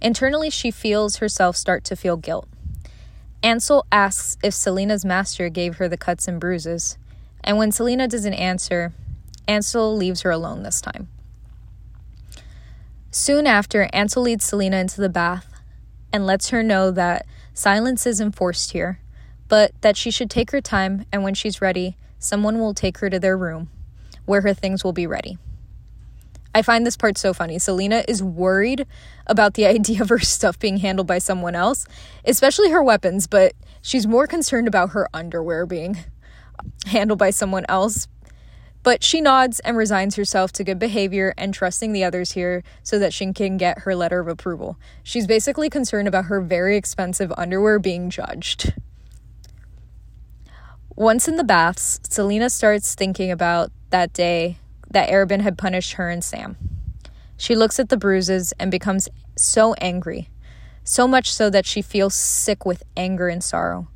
Internally, 0.00 0.50
she 0.50 0.72
feels 0.72 1.18
herself 1.18 1.56
start 1.56 1.84
to 1.84 1.94
feel 1.94 2.16
guilt. 2.16 2.48
Ansel 3.44 3.86
asks 3.92 4.36
if 4.42 4.52
Celaena's 4.52 5.04
master 5.04 5.48
gave 5.48 5.76
her 5.76 5.88
the 5.88 5.96
cuts 5.96 6.26
and 6.26 6.40
bruises, 6.40 6.98
and 7.44 7.56
when 7.56 7.70
Celaena 7.70 8.08
doesn't 8.08 8.34
answer, 8.34 8.92
Ansel 9.46 9.96
leaves 9.96 10.22
her 10.22 10.32
alone 10.32 10.64
this 10.64 10.80
time. 10.80 11.06
Soon 13.10 13.46
after, 13.46 13.88
Ansel 13.92 14.22
leads 14.22 14.48
Celaena 14.48 14.80
into 14.80 15.00
the 15.00 15.08
bath 15.08 15.60
and 16.12 16.26
lets 16.26 16.50
her 16.50 16.62
know 16.62 16.90
that 16.92 17.26
silence 17.52 18.06
is 18.06 18.20
enforced 18.20 18.72
here, 18.72 19.00
but 19.48 19.72
that 19.80 19.96
she 19.96 20.10
should 20.10 20.30
take 20.30 20.52
her 20.52 20.60
time 20.60 21.04
and 21.12 21.24
when 21.24 21.34
she's 21.34 21.60
ready, 21.60 21.96
someone 22.18 22.60
will 22.60 22.74
take 22.74 22.98
her 22.98 23.10
to 23.10 23.18
their 23.18 23.36
room 23.36 23.68
where 24.26 24.42
her 24.42 24.54
things 24.54 24.84
will 24.84 24.92
be 24.92 25.06
ready. 25.06 25.38
I 26.54 26.62
find 26.62 26.86
this 26.86 26.96
part 26.96 27.18
so 27.18 27.32
funny. 27.32 27.56
Celaena 27.56 28.04
is 28.08 28.22
worried 28.22 28.86
about 29.26 29.54
the 29.54 29.66
idea 29.74 30.02
of 30.02 30.08
her 30.08 30.20
stuff 30.20 30.58
being 30.58 30.78
handled 30.78 31.06
by 31.06 31.18
someone 31.18 31.56
else, 31.56 31.86
especially 32.24 32.70
her 32.70 32.82
weapons, 32.82 33.26
but 33.26 33.54
she's 33.82 34.06
more 34.06 34.26
concerned 34.26 34.68
about 34.68 34.90
her 34.90 35.08
underwear 35.12 35.66
being 35.66 35.98
handled 36.86 37.18
by 37.18 37.30
someone 37.30 37.64
else. 37.68 38.06
But 38.82 39.04
she 39.04 39.20
nods 39.20 39.60
and 39.60 39.76
resigns 39.76 40.16
herself 40.16 40.52
to 40.52 40.64
good 40.64 40.78
behavior 40.78 41.34
and 41.36 41.52
trusting 41.52 41.92
the 41.92 42.04
others 42.04 42.32
here 42.32 42.62
so 42.82 42.98
that 42.98 43.12
she 43.12 43.32
can 43.32 43.56
get 43.58 43.80
her 43.80 43.94
letter 43.94 44.20
of 44.20 44.28
approval. 44.28 44.78
She's 45.02 45.26
basically 45.26 45.68
concerned 45.68 46.08
about 46.08 46.26
her 46.26 46.40
very 46.40 46.76
expensive 46.76 47.32
underwear 47.36 47.78
being 47.78 48.08
judged. 48.08 48.74
Once 50.96 51.28
in 51.28 51.36
the 51.36 51.44
baths, 51.44 51.98
Celaena 52.00 52.50
starts 52.50 52.94
thinking 52.94 53.30
about 53.30 53.70
that 53.90 54.12
day 54.12 54.58
that 54.90 55.08
Arobynn 55.08 55.40
had 55.40 55.58
punished 55.58 55.94
her 55.94 56.08
and 56.08 56.24
Sam. 56.24 56.56
She 57.36 57.54
looks 57.56 57.78
at 57.78 57.88
the 57.88 57.96
bruises 57.96 58.52
and 58.58 58.70
becomes 58.70 59.08
so 59.36 59.72
angry, 59.74 60.28
so 60.84 61.06
much 61.06 61.32
so 61.32 61.48
that 61.48 61.64
she 61.64 61.80
feels 61.80 62.14
sick 62.14 62.66
with 62.66 62.82
anger 62.96 63.28
and 63.28 63.42
sorrow. 63.42 63.88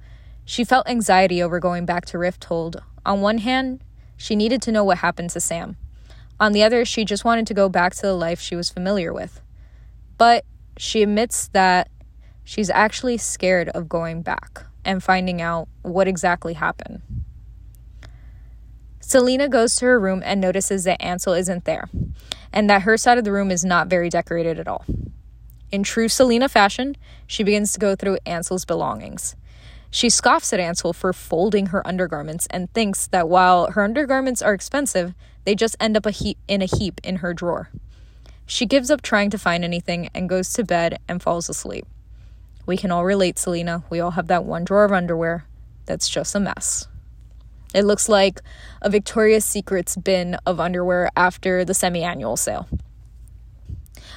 She 0.45 0.65
felt 0.65 0.89
anxiety 0.89 1.43
over 1.43 1.59
going 1.59 1.85
back 1.85 2.07
to 2.07 2.19
Rifthold. 2.19 2.81
On 3.05 3.21
one 3.21 3.39
hand, 3.39 3.83
she 4.17 4.37
needed 4.37 4.63
to 4.63 4.73
know 4.73 4.85
what 4.85 4.99
happened 4.99 5.31
to 5.31 5.41
Sam. 5.41 5.77
On 6.41 6.53
the 6.53 6.63
other, 6.63 6.85
she 6.85 7.05
just 7.05 7.25
wanted 7.25 7.47
to 7.47 7.55
go 7.55 7.69
back 7.69 7.95
to 7.95 8.03
the 8.03 8.15
life 8.15 8.41
she 8.41 8.57
was 8.57 8.71
familiar 8.71 9.13
with. 9.13 9.41
But 10.19 10.45
she 10.77 11.03
admits 11.03 11.49
that 11.49 11.89
she's 12.45 12.71
actually 12.71 13.19
scared 13.19 13.69
of 13.71 13.89
going 13.89 14.23
back 14.23 14.65
and 14.85 15.03
finding 15.03 15.41
out 15.41 15.69
what 15.83 16.09
exactly 16.09 16.55
happened. 16.55 17.03
Celaena 19.01 19.51
goes 19.51 19.77
to 19.77 19.85
her 19.87 20.01
room 20.01 20.23
and 20.25 20.41
notices 20.41 20.85
that 20.85 21.01
Ansel 21.03 21.35
isn't 21.35 21.65
there, 21.65 21.89
and 22.53 22.71
that 22.71 22.83
her 22.83 22.97
side 22.97 23.19
of 23.19 23.25
the 23.25 23.33
room 23.33 23.51
is 23.51 23.65
not 23.65 23.89
very 23.89 24.09
decorated 24.09 24.59
at 24.59 24.67
all. 24.67 24.85
In 25.71 25.83
true 25.83 26.07
Celaena 26.09 26.49
fashion, 26.49 26.97
she 27.27 27.43
begins 27.43 27.73
to 27.73 27.79
go 27.79 27.95
through 27.95 28.19
Ansel's 28.25 28.65
belongings. 28.65 29.37
She 29.95 30.11
scoffs 30.11 30.53
at 30.53 30.59
Ansel 30.59 30.93
for 30.93 31.13
folding 31.13 31.67
her 31.67 31.87
undergarments 31.87 32.49
and 32.51 32.69
thinks 32.75 33.07
that 33.07 33.29
while 33.29 33.71
her 33.71 33.83
undergarments 33.85 34.43
are 34.43 34.53
expensive, 34.53 35.15
they 35.45 35.55
just 35.55 35.77
end 35.79 35.97
up 35.97 36.05
a 36.05 36.11
heap 36.11 36.37
in 36.49 36.63
a 36.63 36.65
heap 36.65 37.01
in 37.05 37.19
her 37.19 37.33
drawer. 37.33 37.71
She 38.45 38.67
gives 38.67 38.91
up 38.91 39.03
trying 39.03 39.31
to 39.31 39.39
find 39.39 39.63
anything 39.63 40.11
and 40.13 40.29
goes 40.29 40.53
to 40.55 40.65
bed 40.65 40.99
and 41.07 41.23
falls 41.23 41.49
asleep. 41.49 41.87
We 42.67 42.77
can 42.77 42.91
all 42.91 43.05
relate, 43.05 43.37
Celaena. 43.37 43.85
We 43.89 44.01
all 44.01 44.11
have 44.11 44.27
that 44.27 44.45
one 44.45 44.65
drawer 44.65 44.85
of 44.85 44.91
underwear 44.91 45.47
that's 45.87 46.09
just 46.09 46.35
a 46.35 46.41
mess. 46.41 46.89
It 47.73 47.85
looks 47.85 48.09
like 48.09 48.41
a 48.83 48.91
Victoria's 48.91 49.45
Secret's 49.45 49.95
bin 49.95 50.35
of 50.45 50.59
underwear 50.59 51.09
after 51.15 51.65
the 51.65 51.73
semi 51.73 52.03
annual 52.03 52.37
sale. 52.37 52.67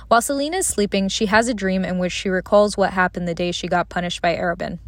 While 0.07 0.21
Celaena 0.21 0.55
is 0.55 0.65
sleeping, 0.65 1.07
she 1.07 1.27
has 1.27 1.47
a 1.47 1.53
dream 1.53 1.85
in 1.85 1.99
which 1.99 2.13
she 2.13 2.29
recalls 2.29 2.77
what 2.77 2.93
happened 2.93 3.27
the 3.27 3.35
day 3.35 3.51
she 3.51 3.67
got 3.67 3.89
punished 3.89 4.23
by 4.23 4.35
Arobynn. 4.35 4.79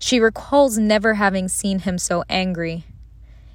She 0.00 0.18
recalls 0.18 0.78
never 0.78 1.14
having 1.14 1.46
seen 1.46 1.80
him 1.80 1.98
so 1.98 2.24
angry. 2.28 2.84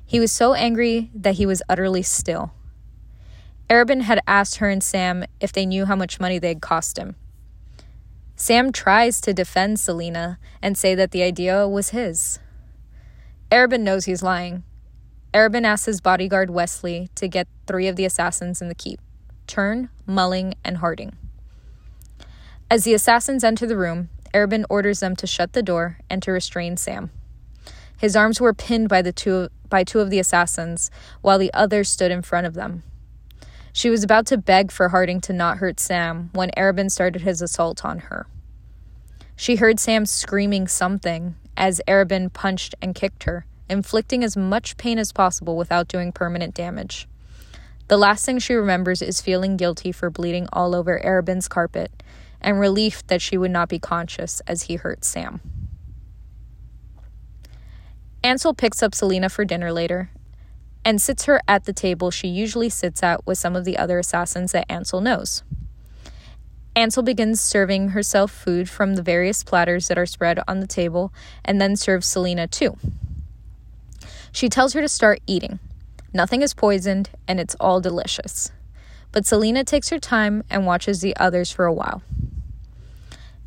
He 0.05 0.19
was 0.19 0.31
so 0.31 0.53
angry 0.53 1.09
that 1.15 1.35
he 1.35 1.45
was 1.47 1.63
utterly 1.67 2.03
still. 2.03 2.53
Arobynn 3.67 4.03
had 4.03 4.21
asked 4.27 4.57
her 4.57 4.69
and 4.69 4.83
Sam 4.83 5.25
if 5.39 5.51
they 5.51 5.65
knew 5.65 5.85
how 5.85 5.95
much 5.95 6.19
money 6.19 6.37
they'd 6.37 6.61
cost 6.61 6.99
him. 6.99 7.15
Sam 8.35 8.71
tries 8.71 9.19
to 9.21 9.33
defend 9.33 9.77
Celaena 9.77 10.37
and 10.61 10.77
say 10.77 10.93
that 10.93 11.09
the 11.09 11.23
idea 11.23 11.67
was 11.67 11.89
his. 11.89 12.39
Arobynn 13.51 13.81
knows 13.81 14.05
he's 14.05 14.21
lying. 14.21 14.63
Arobynn 15.33 15.65
asks 15.65 15.85
his 15.85 15.99
bodyguard 15.99 16.51
Wesley 16.51 17.09
to 17.15 17.27
get 17.27 17.47
three 17.65 17.87
of 17.87 17.95
the 17.95 18.05
assassins 18.05 18.61
in 18.61 18.67
the 18.67 18.75
keep 18.75 18.99
Tern, 19.47 19.89
Mullin, 20.05 20.53
and 20.63 20.77
Harding. 20.77 21.15
As 22.69 22.83
the 22.83 22.93
assassins 22.93 23.43
enter 23.43 23.65
the 23.65 23.77
room, 23.77 24.09
Arobynn 24.35 24.65
orders 24.69 24.99
them 24.99 25.15
to 25.15 25.25
shut 25.25 25.53
the 25.53 25.63
door 25.63 25.97
and 26.09 26.21
to 26.21 26.31
restrain 26.31 26.75
Sam. 26.75 27.09
His 27.97 28.17
arms 28.17 28.41
were 28.41 28.53
pinned 28.53 28.89
by 28.89 29.01
the 29.01 29.13
two 29.13 29.47
by 29.69 29.83
two 29.83 30.01
of 30.01 30.09
the 30.09 30.19
assassins, 30.19 30.91
while 31.21 31.39
the 31.39 31.53
others 31.53 31.89
stood 31.89 32.11
in 32.11 32.21
front 32.21 32.45
of 32.45 32.53
them. 32.53 32.83
She 33.71 33.89
was 33.89 34.03
about 34.03 34.25
to 34.27 34.37
beg 34.37 34.71
for 34.71 34.89
Harding 34.89 35.21
to 35.21 35.33
not 35.33 35.57
hurt 35.57 35.79
Sam 35.79 36.29
when 36.33 36.51
Arobynn 36.51 36.91
started 36.91 37.23
his 37.23 37.41
assault 37.41 37.83
on 37.83 37.99
her. 37.99 38.27
She 39.35 39.55
heard 39.55 39.79
Sam 39.79 40.05
screaming 40.05 40.67
something 40.67 41.35
as 41.57 41.81
Arobynn 41.87 42.31
punched 42.31 42.75
and 42.81 42.93
kicked 42.93 43.23
her, 43.23 43.45
inflicting 43.69 44.23
as 44.23 44.37
much 44.37 44.77
pain 44.77 44.99
as 44.99 45.11
possible 45.11 45.57
without 45.57 45.87
doing 45.87 46.11
permanent 46.11 46.53
damage. 46.53 47.07
The 47.87 47.97
last 47.97 48.25
thing 48.25 48.39
she 48.39 48.53
remembers 48.53 49.01
is 49.01 49.21
feeling 49.21 49.57
guilty 49.57 49.91
for 49.91 50.09
bleeding 50.09 50.47
all 50.51 50.75
over 50.75 50.99
Arobynn's 51.03 51.47
carpet 51.47 51.91
and 52.45 52.59
relief 52.59 53.05
that 53.07 53.23
she 53.23 53.37
would 53.37 53.49
not 53.49 53.67
be 53.67 53.79
conscious 53.79 54.39
as 54.47 54.63
he 54.63 54.75
hurt 54.75 55.03
Sam. 55.03 55.41
Ansel 58.23 58.53
picks 58.53 58.83
up 58.83 58.93
Celaena 58.93 59.31
for 59.31 59.43
dinner 59.43 59.73
later 59.73 60.11
and 60.85 61.01
sits 61.01 61.25
her 61.25 61.41
at 61.47 61.65
the 61.65 61.73
table 61.73 62.11
she 62.11 62.27
usually 62.27 62.69
sits 62.69 63.01
at 63.01 63.25
with 63.25 63.39
some 63.39 63.55
of 63.55 63.65
the 63.65 63.77
other 63.77 63.97
assassins 63.97 64.51
that 64.51 64.71
Ansel 64.71 65.01
knows. 65.01 65.43
Ansel 66.75 67.01
begins 67.01 67.41
serving 67.41 67.89
herself 67.89 68.31
food 68.31 68.69
from 68.69 68.93
the 68.93 69.01
various 69.01 69.43
platters 69.43 69.87
that 69.87 69.97
are 69.97 70.05
spread 70.05 70.39
on 70.47 70.59
the 70.59 70.67
table 70.67 71.11
and 71.43 71.59
then 71.59 71.75
serves 71.75 72.07
Celaena 72.07 72.49
too. 72.49 72.77
She 74.31 74.49
tells 74.49 74.73
her 74.73 74.81
to 74.81 74.89
start 74.89 75.19
eating. 75.25 75.59
Nothing 76.13 76.43
is 76.43 76.53
poisoned 76.53 77.09
and 77.27 77.39
it's 77.39 77.55
all 77.59 77.81
delicious. 77.81 78.51
But 79.11 79.23
Celaena 79.23 79.65
takes 79.65 79.89
her 79.89 79.99
time 79.99 80.43
and 80.49 80.67
watches 80.67 81.01
the 81.01 81.15
others 81.17 81.49
for 81.51 81.65
a 81.65 81.73
while. 81.73 82.03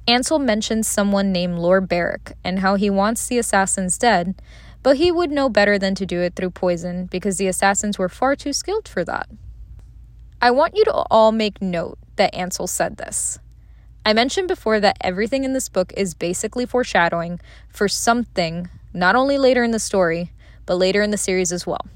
Ansel 0.08 0.38
mentions 0.38 0.88
someone 0.88 1.32
named 1.32 1.58
Lord 1.58 1.86
Berick 1.86 2.32
and 2.42 2.60
how 2.60 2.76
he 2.76 2.88
wants 2.88 3.26
the 3.26 3.36
assassins 3.36 3.98
dead, 3.98 4.40
but 4.82 4.96
he 4.96 5.12
would 5.12 5.30
know 5.30 5.50
better 5.50 5.78
than 5.78 5.94
to 5.96 6.06
do 6.06 6.22
it 6.22 6.34
through 6.34 6.50
poison 6.50 7.04
because 7.04 7.36
the 7.36 7.46
assassins 7.46 7.98
were 7.98 8.08
far 8.08 8.34
too 8.34 8.54
skilled 8.54 8.88
for 8.88 9.04
that. 9.04 9.28
I 10.40 10.50
want 10.50 10.74
you 10.74 10.84
to 10.86 11.04
all 11.10 11.30
make 11.30 11.60
note 11.60 11.98
that 12.16 12.34
Ansel 12.34 12.66
said 12.66 12.96
this. 12.96 13.38
I 14.06 14.14
mentioned 14.14 14.48
before 14.48 14.80
that 14.80 14.96
everything 15.02 15.44
in 15.44 15.52
this 15.52 15.68
book 15.68 15.92
is 15.94 16.14
basically 16.14 16.64
foreshadowing 16.64 17.38
for 17.68 17.86
something, 17.86 18.70
not 18.94 19.14
only 19.14 19.36
later 19.36 19.62
in 19.62 19.72
the 19.72 19.78
story, 19.78 20.32
but 20.64 20.76
later 20.76 21.02
in 21.02 21.10
the 21.10 21.18
series 21.18 21.52
as 21.52 21.66
well. 21.66 21.86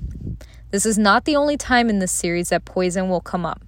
This 0.71 0.85
is 0.85 0.99
not 0.99 1.25
the 1.25 1.37
only 1.37 1.57
time 1.57 1.89
in 1.89 1.99
this 1.99 2.13
series 2.13 2.51
that 2.51 2.67
poison 2.67 3.09
will 3.09 3.23
come 3.23 3.47
up. 3.47 3.63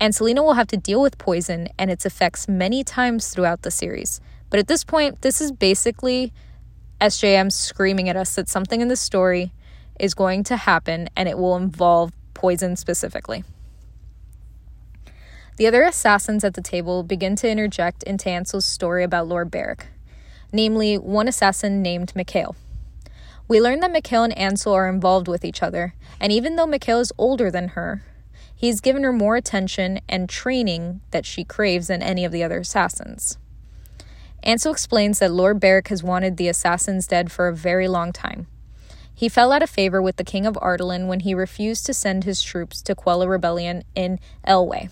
And 0.00 0.14
Celaena 0.14 0.42
will 0.42 0.54
have 0.54 0.68
to 0.68 0.78
deal 0.78 1.02
with 1.02 1.18
poison 1.18 1.68
and 1.78 1.90
its 1.90 2.06
effects 2.06 2.48
many 2.48 2.82
times 2.82 3.28
throughout 3.28 3.62
the 3.62 3.70
series. 3.70 4.20
But 4.48 4.58
at 4.58 4.66
this 4.66 4.82
point, 4.82 5.20
this 5.20 5.40
is 5.40 5.52
basically 5.52 6.32
SJM 7.00 7.52
screaming 7.52 8.08
at 8.08 8.16
us 8.16 8.34
that 8.34 8.48
something 8.48 8.80
in 8.80 8.88
the 8.88 8.96
story 8.96 9.52
is 9.98 10.14
going 10.14 10.42
to 10.44 10.56
happen 10.56 11.08
and 11.14 11.28
it 11.28 11.38
will 11.38 11.56
involve 11.56 12.12
poison 12.34 12.76
specifically. 12.76 13.44
The 15.56 15.66
other 15.66 15.82
assassins 15.82 16.42
at 16.42 16.54
the 16.54 16.62
table 16.62 17.02
begin 17.02 17.36
to 17.36 17.50
interject 17.50 18.02
into 18.04 18.30
Ansel's 18.30 18.64
story 18.64 19.04
about 19.04 19.28
Lord 19.28 19.50
Berick, 19.50 19.88
namely 20.52 20.96
one 20.96 21.28
assassin 21.28 21.82
named 21.82 22.16
Mikhail. 22.16 22.56
We 23.46 23.60
learn 23.60 23.80
that 23.80 23.92
Mikhail 23.92 24.24
and 24.24 24.36
Ansel 24.38 24.72
are 24.72 24.88
involved 24.88 25.28
with 25.28 25.44
each 25.44 25.62
other, 25.62 25.92
and 26.18 26.32
even 26.32 26.56
though 26.56 26.66
Mikhail 26.66 27.00
is 27.00 27.12
older 27.18 27.50
than 27.50 27.68
her, 27.68 28.02
He's 28.60 28.82
given 28.82 29.04
her 29.04 29.12
more 29.12 29.36
attention 29.36 30.00
and 30.06 30.28
training 30.28 31.00
that 31.12 31.24
she 31.24 31.44
craves 31.44 31.86
than 31.86 32.02
any 32.02 32.26
of 32.26 32.30
the 32.30 32.44
other 32.44 32.58
assassins. 32.58 33.38
Ansel 34.42 34.70
explains 34.70 35.18
that 35.18 35.32
Lord 35.32 35.58
Berick 35.58 35.88
has 35.88 36.02
wanted 36.02 36.36
the 36.36 36.46
assassins 36.46 37.06
dead 37.06 37.32
for 37.32 37.48
a 37.48 37.56
very 37.56 37.88
long 37.88 38.12
time. 38.12 38.48
He 39.14 39.30
fell 39.30 39.50
out 39.50 39.62
of 39.62 39.70
favor 39.70 40.02
with 40.02 40.16
the 40.16 40.24
king 40.24 40.44
of 40.44 40.56
Ardalan 40.56 41.06
when 41.06 41.20
he 41.20 41.32
refused 41.32 41.86
to 41.86 41.94
send 41.94 42.24
his 42.24 42.42
troops 42.42 42.82
to 42.82 42.94
quell 42.94 43.22
a 43.22 43.28
rebellion 43.28 43.82
in 43.94 44.20
Eyllwe. 44.46 44.90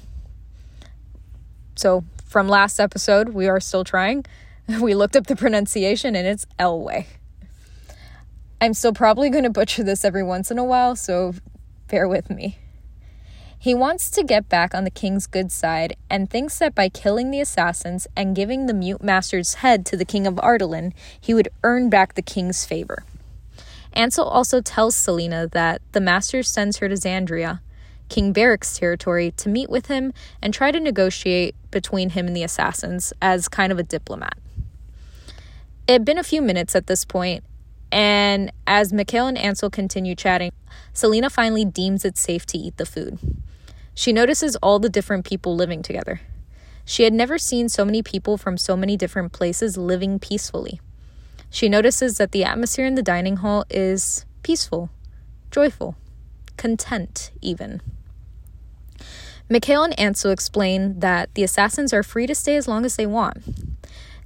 So, 1.76 2.04
from 2.24 2.48
last 2.48 2.80
episode, 2.80 3.28
we 3.34 3.48
are 3.48 3.60
still 3.60 3.84
trying. 3.84 4.24
We 4.80 4.94
looked 4.94 5.14
up 5.14 5.26
the 5.26 5.36
pronunciation 5.36 6.16
and 6.16 6.26
it's 6.26 6.46
Eyllwe. 6.58 7.04
I'm 8.62 8.72
still 8.72 8.94
probably 8.94 9.28
going 9.28 9.44
to 9.44 9.50
butcher 9.50 9.82
this 9.82 10.06
every 10.06 10.22
once 10.22 10.50
in 10.50 10.56
a 10.56 10.64
while, 10.64 10.96
so 10.96 11.34
bear 11.88 12.08
with 12.08 12.30
me. 12.30 12.56
He 13.60 13.74
wants 13.74 14.08
to 14.12 14.22
get 14.22 14.48
back 14.48 14.72
on 14.72 14.84
the 14.84 14.90
king's 14.90 15.26
good 15.26 15.50
side 15.50 15.96
and 16.08 16.30
thinks 16.30 16.58
that 16.60 16.76
by 16.76 16.88
killing 16.88 17.32
the 17.32 17.40
assassins 17.40 18.06
and 18.16 18.36
giving 18.36 18.66
the 18.66 18.74
mute 18.74 19.02
master's 19.02 19.54
head 19.54 19.84
to 19.86 19.96
the 19.96 20.04
king 20.04 20.28
of 20.28 20.34
Ardalan, 20.36 20.92
he 21.20 21.34
would 21.34 21.48
earn 21.64 21.90
back 21.90 22.14
the 22.14 22.22
king's 22.22 22.64
favor. 22.64 23.04
Ansel 23.92 24.26
also 24.26 24.60
tells 24.60 24.94
Celaena 24.94 25.50
that 25.50 25.82
the 25.90 26.00
master 26.00 26.44
sends 26.44 26.76
her 26.76 26.88
to 26.88 26.94
Xandria, 26.94 27.58
King 28.08 28.32
Berick's 28.32 28.78
territory, 28.78 29.32
to 29.32 29.48
meet 29.48 29.68
with 29.68 29.86
him 29.86 30.12
and 30.40 30.54
try 30.54 30.70
to 30.70 30.78
negotiate 30.78 31.56
between 31.72 32.10
him 32.10 32.28
and 32.28 32.36
the 32.36 32.44
assassins 32.44 33.12
as 33.20 33.48
kind 33.48 33.72
of 33.72 33.78
a 33.80 33.82
diplomat. 33.82 34.38
It 35.88 35.92
had 35.92 36.04
been 36.04 36.18
a 36.18 36.22
few 36.22 36.42
minutes 36.42 36.76
at 36.76 36.86
this 36.86 37.04
point, 37.04 37.42
and 37.90 38.52
as 38.68 38.92
Mikhail 38.92 39.26
and 39.26 39.36
Ansel 39.36 39.68
continue 39.68 40.14
chatting, 40.14 40.52
Celaena 40.94 41.30
finally 41.30 41.64
deems 41.64 42.04
it 42.04 42.16
safe 42.16 42.46
to 42.46 42.58
eat 42.58 42.76
the 42.76 42.86
food. 42.86 43.18
She 43.98 44.12
notices 44.12 44.54
all 44.62 44.78
the 44.78 44.88
different 44.88 45.24
people 45.24 45.56
living 45.56 45.82
together. 45.82 46.20
She 46.84 47.02
had 47.02 47.12
never 47.12 47.36
seen 47.36 47.68
so 47.68 47.84
many 47.84 48.00
people 48.00 48.38
from 48.38 48.56
so 48.56 48.76
many 48.76 48.96
different 48.96 49.32
places 49.32 49.76
living 49.76 50.20
peacefully. 50.20 50.80
She 51.50 51.68
notices 51.68 52.16
that 52.16 52.30
the 52.30 52.44
atmosphere 52.44 52.86
in 52.86 52.94
the 52.94 53.02
dining 53.02 53.38
hall 53.38 53.64
is 53.68 54.24
peaceful, 54.44 54.90
joyful, 55.50 55.96
content, 56.56 57.32
even. 57.42 57.82
Mikhail 59.48 59.82
and 59.82 59.98
Ansel 59.98 60.30
explain 60.30 61.00
that 61.00 61.34
the 61.34 61.42
assassins 61.42 61.92
are 61.92 62.04
free 62.04 62.28
to 62.28 62.36
stay 62.36 62.54
as 62.54 62.68
long 62.68 62.84
as 62.84 62.94
they 62.94 63.06
want. 63.06 63.42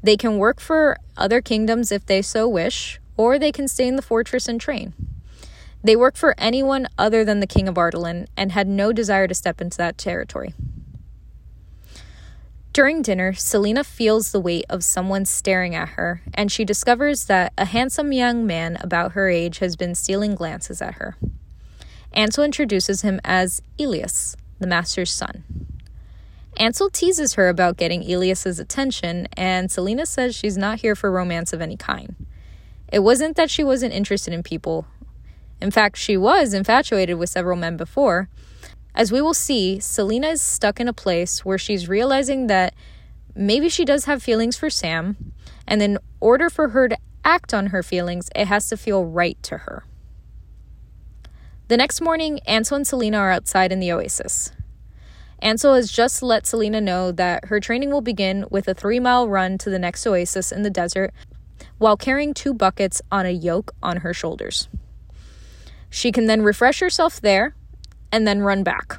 They 0.02 0.18
can 0.18 0.37
work 0.37 0.61
for 0.61 0.98
other 1.16 1.40
kingdoms 1.40 1.90
if 1.90 2.04
they 2.04 2.20
so 2.20 2.46
wish, 2.46 3.00
or 3.16 3.38
they 3.38 3.50
can 3.50 3.68
stay 3.68 3.88
in 3.88 3.96
the 3.96 4.02
fortress 4.02 4.48
and 4.48 4.61
train. 4.61 4.92
They 5.84 5.96
worked 5.96 6.18
for 6.18 6.34
anyone 6.38 6.86
other 6.96 7.24
than 7.24 7.40
the 7.40 7.46
king 7.46 7.68
of 7.68 7.74
Ardalan 7.74 8.26
and 8.36 8.52
had 8.52 8.68
no 8.68 8.92
desire 8.92 9.26
to 9.26 9.34
step 9.34 9.60
into 9.60 9.76
that 9.78 9.98
territory. 9.98 10.54
During 12.72 13.02
dinner, 13.02 13.32
Celaena 13.32 13.84
feels 13.84 14.32
the 14.32 14.40
weight 14.40 14.64
of 14.70 14.82
someone 14.82 15.26
staring 15.26 15.74
at 15.74 15.90
her, 15.90 16.22
and 16.32 16.50
she 16.50 16.64
discovers 16.64 17.26
that 17.26 17.52
a 17.58 17.66
handsome 17.66 18.12
young 18.12 18.46
man 18.46 18.78
about 18.80 19.12
her 19.12 19.28
age 19.28 19.58
has 19.58 19.76
been 19.76 19.94
stealing 19.94 20.34
glances 20.34 20.80
at 20.80 20.94
her. 20.94 21.16
Ansel 22.14 22.44
introduces 22.44 23.02
him 23.02 23.20
as 23.24 23.60
Elias, 23.78 24.36
the 24.58 24.66
master's 24.66 25.12
son. 25.12 25.44
Ansel 26.56 26.88
teases 26.88 27.34
her 27.34 27.48
about 27.48 27.76
getting 27.76 28.02
Elias's 28.02 28.58
attention, 28.58 29.26
and 29.36 29.68
Celaena 29.68 30.06
says 30.06 30.34
she's 30.34 30.56
not 30.56 30.80
here 30.80 30.94
for 30.94 31.10
romance 31.10 31.52
of 31.52 31.60
any 31.60 31.76
kind. 31.76 32.14
It 32.90 33.00
wasn't 33.00 33.36
that 33.36 33.50
she 33.50 33.64
wasn't 33.64 33.92
interested 33.92 34.32
in 34.32 34.42
people, 34.42 34.86
in 35.62 35.70
fact, 35.70 35.96
she 35.96 36.16
was 36.16 36.53
infatuated 36.53 37.18
with 37.18 37.31
several 37.31 37.57
men 37.57 37.77
before. 37.77 38.29
As 38.96 39.12
we 39.12 39.22
will 39.22 39.33
see, 39.33 39.79
Celaena 39.79 40.33
is 40.33 40.42
stuck 40.42 40.81
in 40.81 40.88
a 40.88 40.92
place 40.92 41.44
where 41.44 41.57
she's 41.57 41.88
realizing 41.88 42.48
that 42.48 42.75
maybe 43.37 43.68
she 43.68 43.85
does 43.85 44.07
have 44.07 44.25
feelings 44.25 44.59
for 44.59 44.68
Sam, 44.68 45.33
and 45.66 45.81
in 45.81 45.98
order 46.18 46.51
for 46.51 46.70
her 46.70 46.88
to 46.88 46.98
act 47.25 47.55
on 47.55 47.68
her 47.68 47.83
feelings, 47.85 48.29
it 48.35 48.48
has 48.48 48.68
to 48.70 48.77
feel 48.77 49.05
right 49.05 49.40
to 49.44 49.59
her. 49.59 49.85
The 51.68 51.77
next 51.77 52.01
morning, 52.01 52.40
Ansel 52.40 52.79
and 52.79 52.85
Celaena 52.85 53.18
are 53.18 53.31
outside 53.31 53.70
in 53.70 53.79
the 53.79 53.92
oasis. 53.92 54.51
Ansel 55.38 55.75
has 55.75 55.92
just 55.92 56.25
let 56.25 56.42
Celaena 56.42 56.83
know 56.83 57.12
that 57.12 57.44
her 57.46 57.61
training 57.61 57.90
will 57.90 58.01
begin 58.01 58.46
with 58.51 58.66
a 58.66 58.75
three 58.75 58.98
mile 58.98 59.29
run 59.29 59.59
to 59.59 59.70
the 59.70 59.79
next 59.79 60.05
oasis 60.09 60.51
in 60.51 60.62
the 60.62 60.70
desert 60.70 61.14
while 61.79 61.96
carrying 61.96 62.35
two 62.35 62.53
buckets 62.53 63.01
on 63.12 63.27
a 63.27 63.31
yoke 63.31 63.72
on 63.81 63.98
her 63.98 64.12
shoulders. 64.12 64.68
She 65.92 66.11
can 66.11 66.24
then 66.26 66.40
refresh 66.40 66.81
herself 66.81 67.20
there 67.20 67.55
and 68.11 68.26
then 68.26 68.40
run 68.40 68.62
back. 68.62 68.98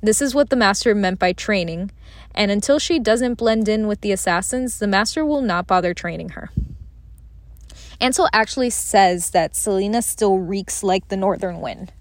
This 0.00 0.22
is 0.22 0.36
what 0.36 0.48
the 0.48 0.56
master 0.56 0.94
meant 0.94 1.18
by 1.18 1.32
training, 1.32 1.90
and 2.32 2.52
until 2.52 2.78
she 2.78 3.00
doesn't 3.00 3.34
blend 3.34 3.68
in 3.68 3.88
with 3.88 4.00
the 4.00 4.12
assassins, 4.12 4.78
the 4.78 4.86
master 4.86 5.26
will 5.26 5.42
not 5.42 5.66
bother 5.66 5.92
training 5.92 6.30
her. 6.30 6.50
Ansel 8.00 8.28
actually 8.32 8.70
says 8.70 9.30
that 9.30 9.54
Celaena 9.54 10.04
still 10.04 10.38
reeks 10.38 10.84
like 10.84 11.08
the 11.08 11.16
northern 11.16 11.60
wind. 11.60 11.92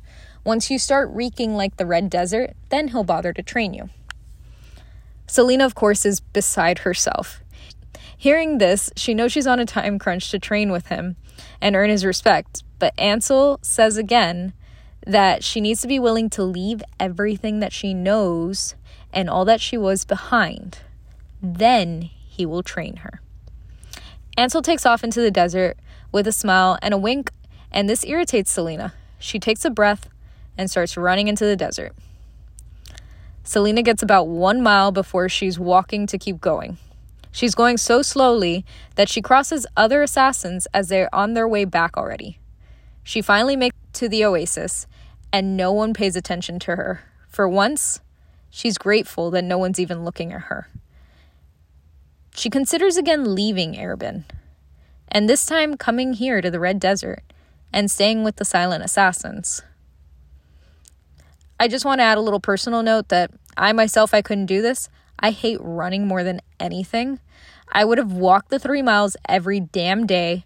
Once 0.45 0.69
you 0.69 0.77
start 0.77 1.09
reeking 1.11 1.55
like 1.55 1.77
the 1.77 1.87
red 1.87 2.11
desert, 2.11 2.51
then 2.69 2.89
he'll 2.89 3.03
bother 3.03 3.33
to 3.33 3.41
train 3.41 3.73
you. 3.73 3.89
Celaena, 5.27 5.65
of 5.65 5.73
course, 5.73 6.05
is 6.05 6.19
beside 6.19 6.79
herself. 6.79 7.41
Hearing 8.15 8.59
this, 8.59 8.91
she 8.95 9.15
knows 9.15 9.31
she's 9.31 9.47
on 9.47 9.59
a 9.59 9.65
time 9.65 9.97
crunch 9.97 10.29
to 10.29 10.37
train 10.37 10.71
with 10.71 10.87
him 10.87 11.15
and 11.59 11.75
earn 11.75 11.89
his 11.89 12.05
respect, 12.05 12.63
but 12.79 12.93
Ansel 12.97 13.59
says 13.61 13.97
again 13.97 14.53
that 15.05 15.43
she 15.43 15.61
needs 15.61 15.81
to 15.81 15.87
be 15.87 15.99
willing 15.99 16.29
to 16.31 16.43
leave 16.43 16.81
everything 16.99 17.59
that 17.59 17.73
she 17.73 17.93
knows 17.93 18.75
and 19.13 19.29
all 19.29 19.45
that 19.45 19.61
she 19.61 19.77
was 19.77 20.05
behind. 20.05 20.79
Then 21.41 22.01
he 22.01 22.45
will 22.45 22.63
train 22.63 22.97
her. 22.97 23.21
Ansel 24.37 24.61
takes 24.61 24.85
off 24.85 25.03
into 25.03 25.21
the 25.21 25.31
desert 25.31 25.77
with 26.11 26.27
a 26.27 26.31
smile 26.31 26.77
and 26.81 26.93
a 26.93 26.97
wink, 26.97 27.31
and 27.71 27.89
this 27.89 28.05
irritates 28.05 28.55
Celaena. 28.55 28.93
She 29.19 29.39
takes 29.39 29.65
a 29.65 29.69
breath 29.69 30.09
and 30.57 30.69
starts 30.71 30.97
running 30.97 31.27
into 31.27 31.45
the 31.45 31.55
desert. 31.55 31.93
Celaena 33.43 33.83
gets 33.83 34.03
about 34.03 34.27
one 34.27 34.61
mile 34.61 34.91
before 34.91 35.27
she's 35.27 35.59
walking 35.59 36.05
to 36.07 36.17
keep 36.17 36.39
going. 36.39 36.77
She's 37.31 37.55
going 37.55 37.77
so 37.77 38.01
slowly 38.01 38.65
that 38.95 39.09
she 39.09 39.21
crosses 39.21 39.65
other 39.77 40.01
assassins 40.01 40.67
as 40.73 40.89
they're 40.89 41.13
on 41.13 41.33
their 41.33 41.47
way 41.47 41.65
back 41.65 41.97
already. 41.97 42.38
She 43.03 43.21
finally 43.21 43.55
makes 43.55 43.75
to 43.93 44.09
the 44.09 44.23
oasis, 44.23 44.87
and 45.31 45.57
no 45.57 45.71
one 45.71 45.93
pays 45.93 46.15
attention 46.15 46.59
to 46.59 46.75
her. 46.75 47.01
For 47.27 47.47
once, 47.47 48.01
she's 48.49 48.77
grateful 48.77 49.31
that 49.31 49.43
no 49.43 49.57
one's 49.57 49.79
even 49.79 50.05
looking 50.05 50.31
at 50.31 50.43
her. 50.43 50.67
She 52.35 52.49
considers 52.49 52.97
again 52.97 53.35
leaving 53.35 53.73
Arobynn, 53.73 54.23
and 55.09 55.27
this 55.27 55.45
time 55.45 55.75
coming 55.75 56.13
here 56.13 56.41
to 56.41 56.49
the 56.49 56.59
Red 56.59 56.79
Desert 56.79 57.23
and 57.73 57.91
staying 57.91 58.23
with 58.23 58.37
the 58.37 58.45
silent 58.45 58.83
assassins. 58.83 59.61
I 61.59 61.67
just 61.67 61.85
want 61.85 61.99
to 61.99 62.03
add 62.03 62.17
a 62.17 62.21
little 62.21 62.39
personal 62.39 62.81
note 62.83 63.09
that 63.09 63.31
I 63.57 63.73
myself 63.73 64.13
I 64.13 64.21
couldn't 64.21 64.45
do 64.45 64.61
this. 64.61 64.87
I 65.19 65.31
hate 65.31 65.59
running 65.61 66.07
more 66.07 66.23
than 66.23 66.39
anything. 66.59 67.19
I 67.67 67.83
would 67.83 67.97
have 67.97 68.13
walked 68.13 68.49
the 68.49 68.59
three 68.59 68.81
miles 68.81 69.17
every 69.27 69.59
damn 69.59 70.07
day 70.07 70.45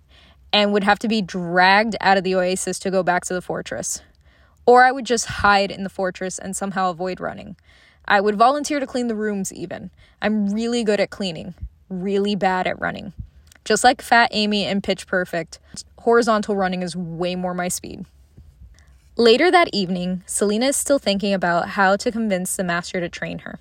and 0.53 0.71
would 0.71 0.83
have 0.83 0.99
to 0.99 1.07
be 1.07 1.21
dragged 1.21 1.95
out 1.99 2.17
of 2.17 2.23
the 2.23 2.35
oasis 2.35 2.77
to 2.79 2.91
go 2.91 3.01
back 3.03 3.25
to 3.25 3.33
the 3.33 3.41
fortress. 3.41 4.01
Or 4.65 4.85
I 4.85 4.91
would 4.91 5.05
just 5.05 5.25
hide 5.25 5.71
in 5.71 5.83
the 5.83 5.89
fortress 5.89 6.39
and 6.39 6.55
somehow 6.55 6.91
avoid 6.91 7.19
running. 7.19 7.57
I 8.05 8.21
would 8.21 8.35
volunteer 8.35 8.79
to 8.79 8.87
clean 8.87 9.07
the 9.07 9.15
rooms, 9.15 9.51
even. 9.51 9.89
I'm 10.21 10.49
really 10.49 10.83
good 10.83 10.99
at 10.99 11.09
cleaning, 11.09 11.55
really 11.89 12.35
bad 12.35 12.67
at 12.67 12.79
running. 12.79 13.13
Just 13.65 13.83
like 13.83 14.01
Fat 14.01 14.29
Amy 14.31 14.65
and 14.65 14.83
Pitch 14.83 15.07
Perfect, 15.07 15.59
horizontal 15.99 16.55
running 16.55 16.83
is 16.83 16.95
way 16.95 17.35
more 17.35 17.53
my 17.53 17.67
speed. 17.67 18.05
Later 19.15 19.49
that 19.51 19.69
evening, 19.73 20.23
Celaena 20.27 20.69
is 20.69 20.75
still 20.75 20.99
thinking 20.99 21.33
about 21.33 21.69
how 21.69 21.95
to 21.95 22.11
convince 22.11 22.55
the 22.55 22.63
master 22.63 22.99
to 22.99 23.09
train 23.09 23.39
her. 23.39 23.59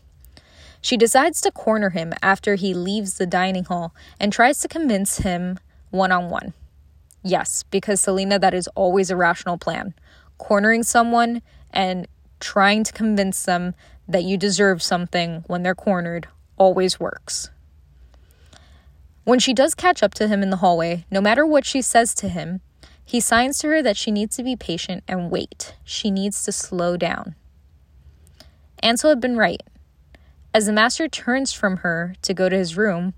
She 0.80 0.96
decides 0.96 1.40
to 1.42 1.52
corner 1.52 1.90
him 1.90 2.12
after 2.22 2.56
he 2.56 2.74
leaves 2.74 3.18
the 3.18 3.26
dining 3.26 3.64
hall 3.64 3.94
and 4.18 4.32
tries 4.32 4.60
to 4.60 4.68
convince 4.68 5.18
him 5.18 5.60
one 5.90 6.10
on 6.10 6.28
one. 6.28 6.54
Yes, 7.22 7.62
because 7.70 8.00
Celaena, 8.00 8.40
that 8.40 8.54
is 8.54 8.68
always 8.68 9.10
a 9.10 9.16
rational 9.16 9.58
plan. 9.58 9.94
Cornering 10.38 10.82
someone 10.82 11.42
and 11.70 12.08
trying 12.40 12.82
to 12.84 12.92
convince 12.92 13.44
them 13.44 13.74
that 14.08 14.24
you 14.24 14.36
deserve 14.36 14.82
something 14.82 15.44
when 15.46 15.62
they're 15.62 15.74
cornered 15.74 16.28
always 16.56 16.98
works. 16.98 17.50
When 19.24 19.38
she 19.38 19.54
does 19.54 19.76
catch 19.76 20.02
up 20.02 20.14
to 20.14 20.26
him 20.26 20.42
in 20.42 20.50
the 20.50 20.56
hallway, 20.56 21.06
no 21.10 21.20
matter 21.20 21.46
what 21.46 21.64
she 21.64 21.80
says 21.80 22.12
to 22.16 22.28
him, 22.28 22.60
he 23.04 23.20
signs 23.20 23.58
to 23.60 23.68
her 23.68 23.82
that 23.82 23.96
she 23.96 24.10
needs 24.10 24.36
to 24.36 24.42
be 24.42 24.56
patient 24.56 25.04
and 25.06 25.30
wait. 25.30 25.74
She 25.84 26.10
needs 26.10 26.44
to 26.44 26.52
slow 26.52 26.96
down. 26.96 27.36
Ansel 28.82 29.10
had 29.10 29.20
been 29.20 29.36
right. 29.36 29.62
As 30.52 30.66
the 30.66 30.72
master 30.72 31.08
turns 31.08 31.52
from 31.52 31.78
her 31.78 32.14
to 32.22 32.34
go 32.34 32.48
to 32.48 32.56
his 32.56 32.76
room, 32.76 33.14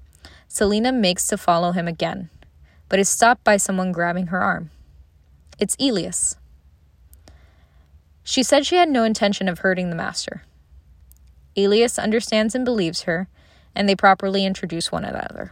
Celaena 0.49 0.95
makes 0.95 1.27
to 1.29 1.39
follow 1.39 1.73
him 1.73 1.89
again, 1.89 2.29
but 2.95 3.01
is 3.01 3.09
stopped 3.09 3.43
by 3.43 3.57
someone 3.57 3.91
grabbing 3.91 4.29
her 4.29 4.41
arm. 4.41 4.71
It's 5.59 5.75
Elias. 5.81 6.37
She 8.23 8.45
said 8.45 8.65
she 8.65 8.77
had 8.77 8.89
no 8.89 9.03
intention 9.03 9.49
of 9.49 9.59
hurting 9.59 9.91
the 9.91 9.97
master. 9.97 10.45
Elias 11.57 11.99
understands 11.99 12.55
and 12.55 12.65
believes 12.65 13.03
her, 13.03 13.27
and 13.75 13.89
they 13.89 13.97
properly 13.97 14.45
introduce 14.45 14.93
one 14.93 15.05
another. 15.05 15.51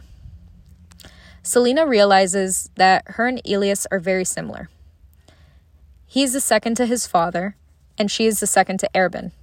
Celaena 1.43 1.85
realizes 1.85 2.69
that 2.75 3.03
her 3.07 3.27
and 3.27 3.41
Elias 3.45 3.85
are 3.91 3.99
very 3.99 4.23
similar. 4.23 4.69
He 6.05 6.23
is 6.23 6.31
the 6.31 6.39
second 6.39 6.77
to 6.77 6.85
his 6.85 7.05
father, 7.07 7.57
and 7.97 8.09
she 8.09 8.25
is 8.25 8.39
the 8.39 8.47
second 8.47 8.79
to 8.79 8.89
Arobynn. 8.95 9.33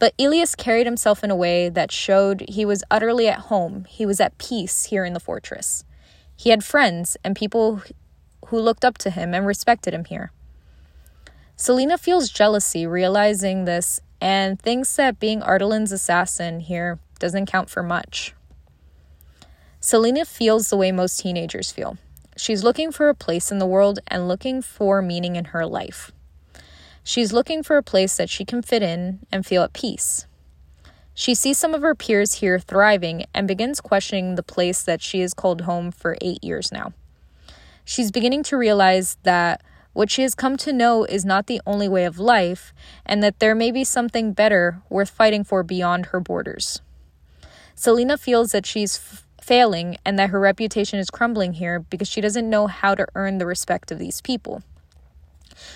But 0.00 0.14
Elias 0.18 0.56
carried 0.56 0.88
himself 0.88 1.22
in 1.22 1.30
a 1.30 1.36
way 1.36 1.68
that 1.68 1.92
showed 1.92 2.44
he 2.48 2.64
was 2.64 2.82
utterly 2.90 3.28
at 3.28 3.38
home, 3.42 3.84
he 3.84 4.04
was 4.04 4.18
at 4.18 4.36
peace 4.38 4.86
here 4.86 5.04
in 5.04 5.12
the 5.12 5.20
fortress. 5.20 5.84
He 6.40 6.48
had 6.48 6.64
friends 6.64 7.18
and 7.22 7.36
people 7.36 7.82
who 8.46 8.58
looked 8.58 8.82
up 8.82 8.96
to 8.98 9.10
him 9.10 9.34
and 9.34 9.46
respected 9.46 9.92
him 9.92 10.06
here. 10.06 10.32
Celaena 11.58 12.00
feels 12.00 12.30
jealousy 12.30 12.86
realizing 12.86 13.66
this 13.66 14.00
and 14.22 14.58
thinks 14.58 14.96
that 14.96 15.20
being 15.20 15.42
Ardalin's 15.42 15.92
assassin 15.92 16.60
here 16.60 16.98
doesn't 17.18 17.44
count 17.44 17.68
for 17.68 17.82
much. 17.82 18.32
Celaena 19.82 20.26
feels 20.26 20.70
the 20.70 20.78
way 20.78 20.90
most 20.90 21.20
teenagers 21.20 21.72
feel. 21.72 21.98
She's 22.38 22.64
looking 22.64 22.90
for 22.90 23.10
a 23.10 23.14
place 23.14 23.52
in 23.52 23.58
the 23.58 23.66
world 23.66 23.98
and 24.08 24.26
looking 24.26 24.62
for 24.62 25.02
meaning 25.02 25.36
in 25.36 25.44
her 25.46 25.66
life. 25.66 26.10
She's 27.04 27.34
looking 27.34 27.62
for 27.62 27.76
a 27.76 27.82
place 27.82 28.16
that 28.16 28.30
she 28.30 28.46
can 28.46 28.62
fit 28.62 28.82
in 28.82 29.18
and 29.30 29.44
feel 29.44 29.62
at 29.62 29.74
peace. 29.74 30.24
She 31.14 31.34
sees 31.34 31.58
some 31.58 31.74
of 31.74 31.82
her 31.82 31.94
peers 31.94 32.34
here 32.34 32.58
thriving 32.58 33.24
and 33.34 33.46
begins 33.46 33.80
questioning 33.80 34.34
the 34.34 34.42
place 34.42 34.82
that 34.82 35.02
she 35.02 35.20
has 35.20 35.34
called 35.34 35.62
home 35.62 35.90
for 35.90 36.16
eight 36.20 36.42
years 36.42 36.72
now. 36.72 36.92
She's 37.84 38.10
beginning 38.10 38.42
to 38.44 38.56
realize 38.56 39.16
that 39.24 39.62
what 39.92 40.10
she 40.10 40.22
has 40.22 40.34
come 40.34 40.56
to 40.58 40.72
know 40.72 41.04
is 41.04 41.24
not 41.24 41.46
the 41.46 41.60
only 41.66 41.88
way 41.88 42.04
of 42.04 42.18
life, 42.18 42.72
and 43.04 43.22
that 43.22 43.40
there 43.40 43.54
may 43.54 43.72
be 43.72 43.82
something 43.82 44.32
better 44.32 44.80
worth 44.88 45.10
fighting 45.10 45.42
for 45.42 45.62
beyond 45.62 46.06
her 46.06 46.20
borders. 46.20 46.80
Celaena 47.76 48.18
feels 48.18 48.52
that 48.52 48.66
she's 48.66 48.96
f- 48.98 49.26
failing 49.40 49.96
and 50.04 50.18
that 50.18 50.30
her 50.30 50.38
reputation 50.38 50.98
is 50.98 51.10
crumbling 51.10 51.54
here 51.54 51.80
because 51.80 52.08
she 52.08 52.20
doesn't 52.20 52.48
know 52.48 52.66
how 52.66 52.94
to 52.94 53.06
earn 53.14 53.38
the 53.38 53.46
respect 53.46 53.90
of 53.90 53.98
these 53.98 54.20
people. 54.20 54.62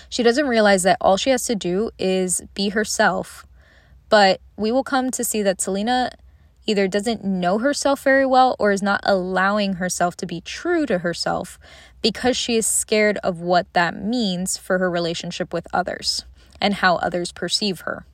She 0.07 0.23
doesn't 0.23 0.47
realize 0.47 0.83
that 0.83 0.97
all 1.01 1.17
she 1.17 1.31
has 1.31 1.43
to 1.45 1.55
do 1.55 1.91
is 1.99 2.41
be 2.53 2.69
herself. 2.69 3.45
But 4.09 4.39
we 4.55 4.71
will 4.71 4.83
come 4.83 5.11
to 5.11 5.23
see 5.23 5.41
that 5.43 5.57
Celaena 5.57 6.11
either 6.65 6.87
doesn't 6.87 7.23
know 7.23 7.59
herself 7.59 8.01
very 8.03 8.25
well 8.25 8.55
or 8.59 8.71
is 8.71 8.81
not 8.81 9.01
allowing 9.03 9.73
herself 9.73 10.15
to 10.17 10.25
be 10.25 10.41
true 10.41 10.85
to 10.85 10.99
herself 10.99 11.59
because 12.01 12.35
she 12.35 12.55
is 12.55 12.65
scared 12.65 13.17
of 13.17 13.39
what 13.39 13.71
that 13.73 14.01
means 14.01 14.57
for 14.57 14.79
her 14.79 14.89
relationship 14.89 15.53
with 15.53 15.67
others 15.73 16.25
and 16.59 16.75
how 16.75 16.95
others 16.97 17.31
perceive 17.31 17.81
her. 17.81 18.05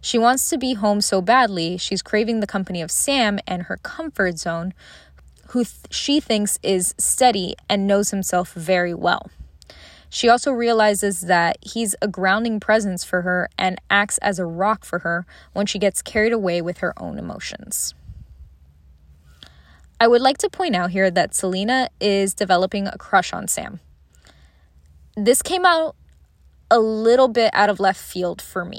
She 0.00 0.18
wants 0.18 0.48
to 0.50 0.58
be 0.58 0.74
home 0.74 1.00
so 1.00 1.20
badly, 1.20 1.76
she's 1.76 2.02
craving 2.02 2.40
the 2.40 2.46
company 2.46 2.80
of 2.80 2.90
Sam 2.90 3.38
and 3.46 3.64
her 3.64 3.76
comfort 3.78 4.38
zone, 4.38 4.72
who 5.48 5.64
th- 5.64 5.74
she 5.90 6.20
thinks 6.20 6.58
is 6.62 6.94
steady 6.98 7.56
and 7.68 7.86
knows 7.86 8.10
himself 8.10 8.52
very 8.52 8.94
well. 8.94 9.30
She 10.10 10.28
also 10.28 10.52
realizes 10.52 11.22
that 11.22 11.58
he's 11.60 11.94
a 12.00 12.08
grounding 12.08 12.60
presence 12.60 13.04
for 13.04 13.22
her 13.22 13.50
and 13.58 13.80
acts 13.90 14.18
as 14.18 14.38
a 14.38 14.46
rock 14.46 14.84
for 14.84 15.00
her 15.00 15.26
when 15.52 15.66
she 15.66 15.78
gets 15.78 16.02
carried 16.02 16.32
away 16.32 16.62
with 16.62 16.78
her 16.78 16.94
own 17.00 17.18
emotions. 17.18 17.94
I 20.00 20.06
would 20.06 20.22
like 20.22 20.38
to 20.38 20.48
point 20.48 20.76
out 20.76 20.90
here 20.90 21.10
that 21.10 21.32
Celaena 21.32 21.88
is 22.00 22.32
developing 22.32 22.86
a 22.86 22.96
crush 22.96 23.32
on 23.32 23.48
Sam. 23.48 23.80
This 25.16 25.42
came 25.42 25.66
out 25.66 25.96
a 26.70 26.78
little 26.78 27.28
bit 27.28 27.50
out 27.52 27.68
of 27.68 27.80
left 27.80 28.00
field 28.00 28.40
for 28.40 28.64
me. 28.64 28.78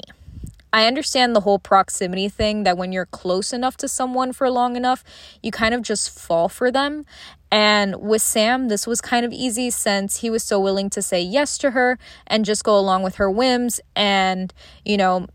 I 0.72 0.86
understand 0.86 1.34
the 1.34 1.40
whole 1.40 1.58
proximity 1.58 2.28
thing 2.28 2.62
that 2.64 2.78
when 2.78 2.92
you're 2.92 3.06
close 3.06 3.52
enough 3.52 3.76
to 3.78 3.88
someone 3.88 4.32
for 4.32 4.50
long 4.50 4.76
enough, 4.76 5.02
you 5.42 5.50
kind 5.50 5.74
of 5.74 5.82
just 5.82 6.10
fall 6.10 6.48
for 6.48 6.70
them. 6.70 7.04
And 7.50 7.96
with 7.96 8.22
Sam, 8.22 8.68
this 8.68 8.86
was 8.86 9.00
kind 9.00 9.26
of 9.26 9.32
easy 9.32 9.70
since 9.70 10.18
he 10.18 10.30
was 10.30 10.44
so 10.44 10.60
willing 10.60 10.88
to 10.90 11.02
say 11.02 11.20
yes 11.20 11.58
to 11.58 11.72
her 11.72 11.98
and 12.26 12.44
just 12.44 12.62
go 12.62 12.78
along 12.78 13.02
with 13.02 13.16
her 13.16 13.28
whims 13.28 13.80
and, 13.96 14.54
you 14.84 14.96
know, 14.96 15.26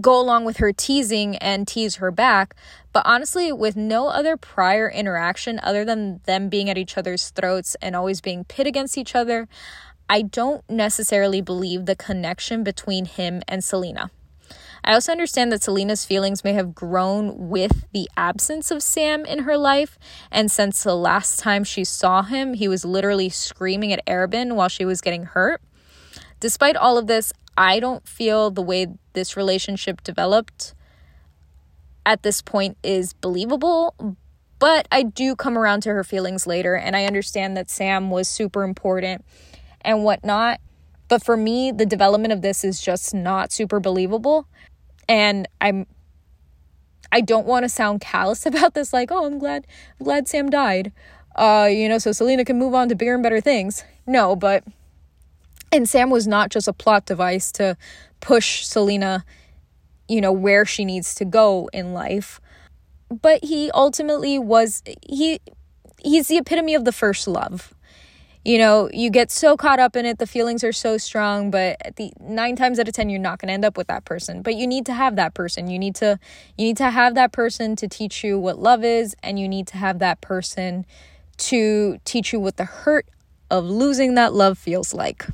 go 0.00 0.20
along 0.20 0.44
with 0.44 0.58
her 0.58 0.72
teasing 0.72 1.36
and 1.38 1.66
tease 1.66 1.96
her 1.96 2.12
back. 2.12 2.54
But 2.92 3.02
honestly, 3.04 3.50
with 3.50 3.74
no 3.74 4.06
other 4.06 4.36
prior 4.36 4.88
interaction 4.88 5.58
other 5.62 5.84
than 5.84 6.20
them 6.24 6.48
being 6.48 6.70
at 6.70 6.78
each 6.78 6.96
other's 6.96 7.30
throats 7.30 7.74
and 7.82 7.96
always 7.96 8.20
being 8.20 8.44
pit 8.44 8.68
against 8.68 8.96
each 8.96 9.16
other, 9.16 9.48
I 10.08 10.22
don't 10.22 10.62
necessarily 10.70 11.40
believe 11.40 11.86
the 11.86 11.96
connection 11.96 12.62
between 12.62 13.06
him 13.06 13.42
and 13.48 13.62
Celaena. 13.62 14.10
I 14.86 14.94
also 14.94 15.10
understand 15.10 15.50
that 15.50 15.62
Celaena's 15.64 16.04
feelings 16.04 16.44
may 16.44 16.52
have 16.52 16.72
grown 16.72 17.48
with 17.48 17.86
the 17.92 18.08
absence 18.16 18.70
of 18.70 18.84
Sam 18.84 19.24
in 19.24 19.40
her 19.40 19.58
life. 19.58 19.98
And 20.30 20.48
since 20.48 20.84
the 20.84 20.94
last 20.94 21.40
time 21.40 21.64
she 21.64 21.82
saw 21.82 22.22
him, 22.22 22.54
he 22.54 22.68
was 22.68 22.84
literally 22.84 23.28
screaming 23.28 23.92
at 23.92 24.06
Arobynn 24.06 24.54
while 24.54 24.68
she 24.68 24.84
was 24.84 25.00
getting 25.00 25.24
hurt. 25.24 25.60
Despite 26.38 26.76
all 26.76 26.98
of 26.98 27.08
this, 27.08 27.32
I 27.58 27.80
don't 27.80 28.06
feel 28.06 28.52
the 28.52 28.62
way 28.62 28.86
this 29.12 29.36
relationship 29.36 30.04
developed 30.04 30.72
at 32.04 32.22
this 32.22 32.40
point 32.40 32.78
is 32.84 33.12
believable. 33.12 33.96
But 34.60 34.86
I 34.92 35.02
do 35.02 35.34
come 35.34 35.58
around 35.58 35.80
to 35.82 35.90
her 35.90 36.04
feelings 36.04 36.46
later, 36.46 36.76
and 36.76 36.94
I 36.94 37.06
understand 37.06 37.56
that 37.56 37.68
Sam 37.68 38.08
was 38.08 38.28
super 38.28 38.62
important 38.62 39.24
and 39.80 40.04
whatnot. 40.04 40.60
But 41.08 41.24
for 41.24 41.36
me, 41.36 41.72
the 41.72 41.86
development 41.86 42.32
of 42.32 42.42
this 42.42 42.62
is 42.62 42.80
just 42.80 43.12
not 43.12 43.52
super 43.52 43.80
believable 43.80 44.46
and 45.08 45.48
i'm 45.60 45.86
i 47.12 47.20
don't 47.20 47.46
want 47.46 47.64
to 47.64 47.68
sound 47.68 48.00
callous 48.00 48.46
about 48.52 48.74
this 48.74 48.92
like 48.92 49.10
oh 49.10 49.26
i'm 49.26 49.38
glad 49.38 49.66
I'm 49.98 50.04
glad 50.04 50.28
sam 50.28 50.50
died. 50.50 50.92
Uh 51.34 51.68
you 51.70 51.88
know 51.88 51.98
so 51.98 52.12
selena 52.12 52.44
can 52.44 52.58
move 52.58 52.74
on 52.74 52.88
to 52.88 52.94
bigger 52.94 53.14
and 53.14 53.22
better 53.22 53.40
things. 53.40 53.84
No 54.06 54.36
but 54.36 54.64
and 55.72 55.88
sam 55.88 56.10
was 56.10 56.26
not 56.26 56.50
just 56.50 56.68
a 56.68 56.72
plot 56.72 57.06
device 57.06 57.52
to 57.52 57.76
push 58.20 58.64
selena 58.64 59.24
you 60.08 60.20
know 60.20 60.32
where 60.32 60.64
she 60.64 60.84
needs 60.84 61.14
to 61.16 61.24
go 61.24 61.68
in 61.72 61.92
life. 61.92 62.40
But 63.22 63.44
he 63.44 63.70
ultimately 63.72 64.38
was 64.38 64.82
he 65.02 65.40
he's 66.02 66.28
the 66.28 66.38
epitome 66.38 66.74
of 66.74 66.84
the 66.84 66.92
first 66.92 67.28
love 67.28 67.74
you 68.46 68.58
know, 68.58 68.88
you 68.92 69.10
get 69.10 69.32
so 69.32 69.56
caught 69.56 69.80
up 69.80 69.96
in 69.96 70.06
it, 70.06 70.18
the 70.18 70.26
feelings 70.26 70.62
are 70.62 70.72
so 70.72 70.98
strong, 70.98 71.50
but 71.50 71.94
the 71.96 72.12
9 72.20 72.54
times 72.54 72.78
out 72.78 72.86
of 72.86 72.94
10 72.94 73.10
you're 73.10 73.18
not 73.18 73.40
going 73.40 73.48
to 73.48 73.52
end 73.52 73.64
up 73.64 73.76
with 73.76 73.88
that 73.88 74.04
person. 74.04 74.40
But 74.40 74.54
you 74.54 74.68
need 74.68 74.86
to 74.86 74.94
have 74.94 75.16
that 75.16 75.34
person. 75.34 75.68
You 75.68 75.80
need 75.80 75.96
to 75.96 76.20
you 76.56 76.66
need 76.66 76.76
to 76.76 76.90
have 76.90 77.16
that 77.16 77.32
person 77.32 77.74
to 77.74 77.88
teach 77.88 78.22
you 78.22 78.38
what 78.38 78.60
love 78.60 78.84
is 78.84 79.16
and 79.20 79.40
you 79.40 79.48
need 79.48 79.66
to 79.68 79.76
have 79.76 79.98
that 79.98 80.20
person 80.20 80.86
to 81.38 81.98
teach 82.04 82.32
you 82.32 82.38
what 82.38 82.56
the 82.56 82.64
hurt 82.64 83.08
of 83.50 83.64
losing 83.64 84.14
that 84.14 84.32
love 84.32 84.58
feels 84.58 84.94
like. 84.94 85.26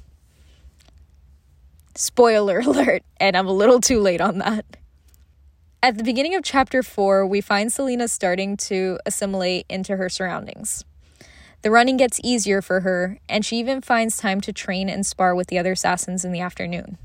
Spoiler 1.94 2.60
alert, 2.66 3.02
and 3.20 3.36
I'm 3.36 3.46
a 3.46 3.52
little 3.52 3.80
too 3.80 4.00
late 4.00 4.22
on 4.22 4.38
that. 4.38 4.64
At 5.82 5.98
the 5.98 6.04
beginning 6.04 6.34
of 6.34 6.44
chapter 6.44 6.82
4, 6.82 7.26
we 7.26 7.42
find 7.42 7.68
Celaena 7.68 8.08
starting 8.08 8.56
to 8.68 8.98
assimilate 9.04 9.66
into 9.68 9.96
her 9.96 10.08
surroundings. 10.08 10.84
The 11.62 11.70
running 11.70 11.96
gets 11.96 12.20
easier 12.24 12.60
for 12.60 12.80
her, 12.80 13.18
and 13.28 13.44
she 13.44 13.56
even 13.58 13.80
finds 13.80 14.16
time 14.16 14.40
to 14.42 14.52
train 14.52 14.88
and 14.88 15.06
spar 15.06 15.34
with 15.34 15.46
the 15.46 15.58
other 15.58 15.72
assassins 15.72 16.24
in 16.24 16.32
the 16.32 16.40
afternoon. 16.40 16.98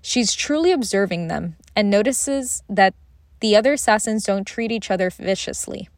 She's 0.00 0.34
truly 0.34 0.72
observing 0.72 1.28
them 1.28 1.56
and 1.76 1.90
notices 1.90 2.62
that 2.68 2.94
the 3.40 3.54
other 3.54 3.74
assassins 3.74 4.24
don't 4.24 4.46
treat 4.46 4.72
each 4.72 4.90
other 4.90 5.10
viciously. 5.10 5.88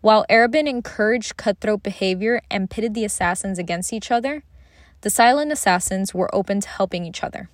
While 0.00 0.26
Arobynn 0.28 0.68
encouraged 0.68 1.36
cutthroat 1.36 1.82
behavior 1.82 2.42
and 2.50 2.70
pitted 2.70 2.94
the 2.94 3.04
assassins 3.04 3.58
against 3.58 3.92
each 3.92 4.10
other, 4.10 4.44
the 5.00 5.10
silent 5.10 5.50
assassins 5.50 6.14
were 6.14 6.34
open 6.34 6.60
to 6.60 6.68
helping 6.68 7.06
each 7.06 7.24
other. 7.24 7.48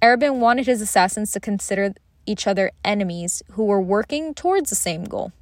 Arobynn 0.00 0.36
wanted 0.36 0.66
his 0.66 0.80
assassins 0.80 1.30
to 1.32 1.40
consider 1.40 1.92
each 2.24 2.46
other 2.46 2.70
enemies 2.84 3.42
who 3.52 3.64
were 3.64 3.80
working 3.80 4.34
towards 4.34 4.70
the 4.70 4.76
same 4.76 5.04
goal. 5.04 5.32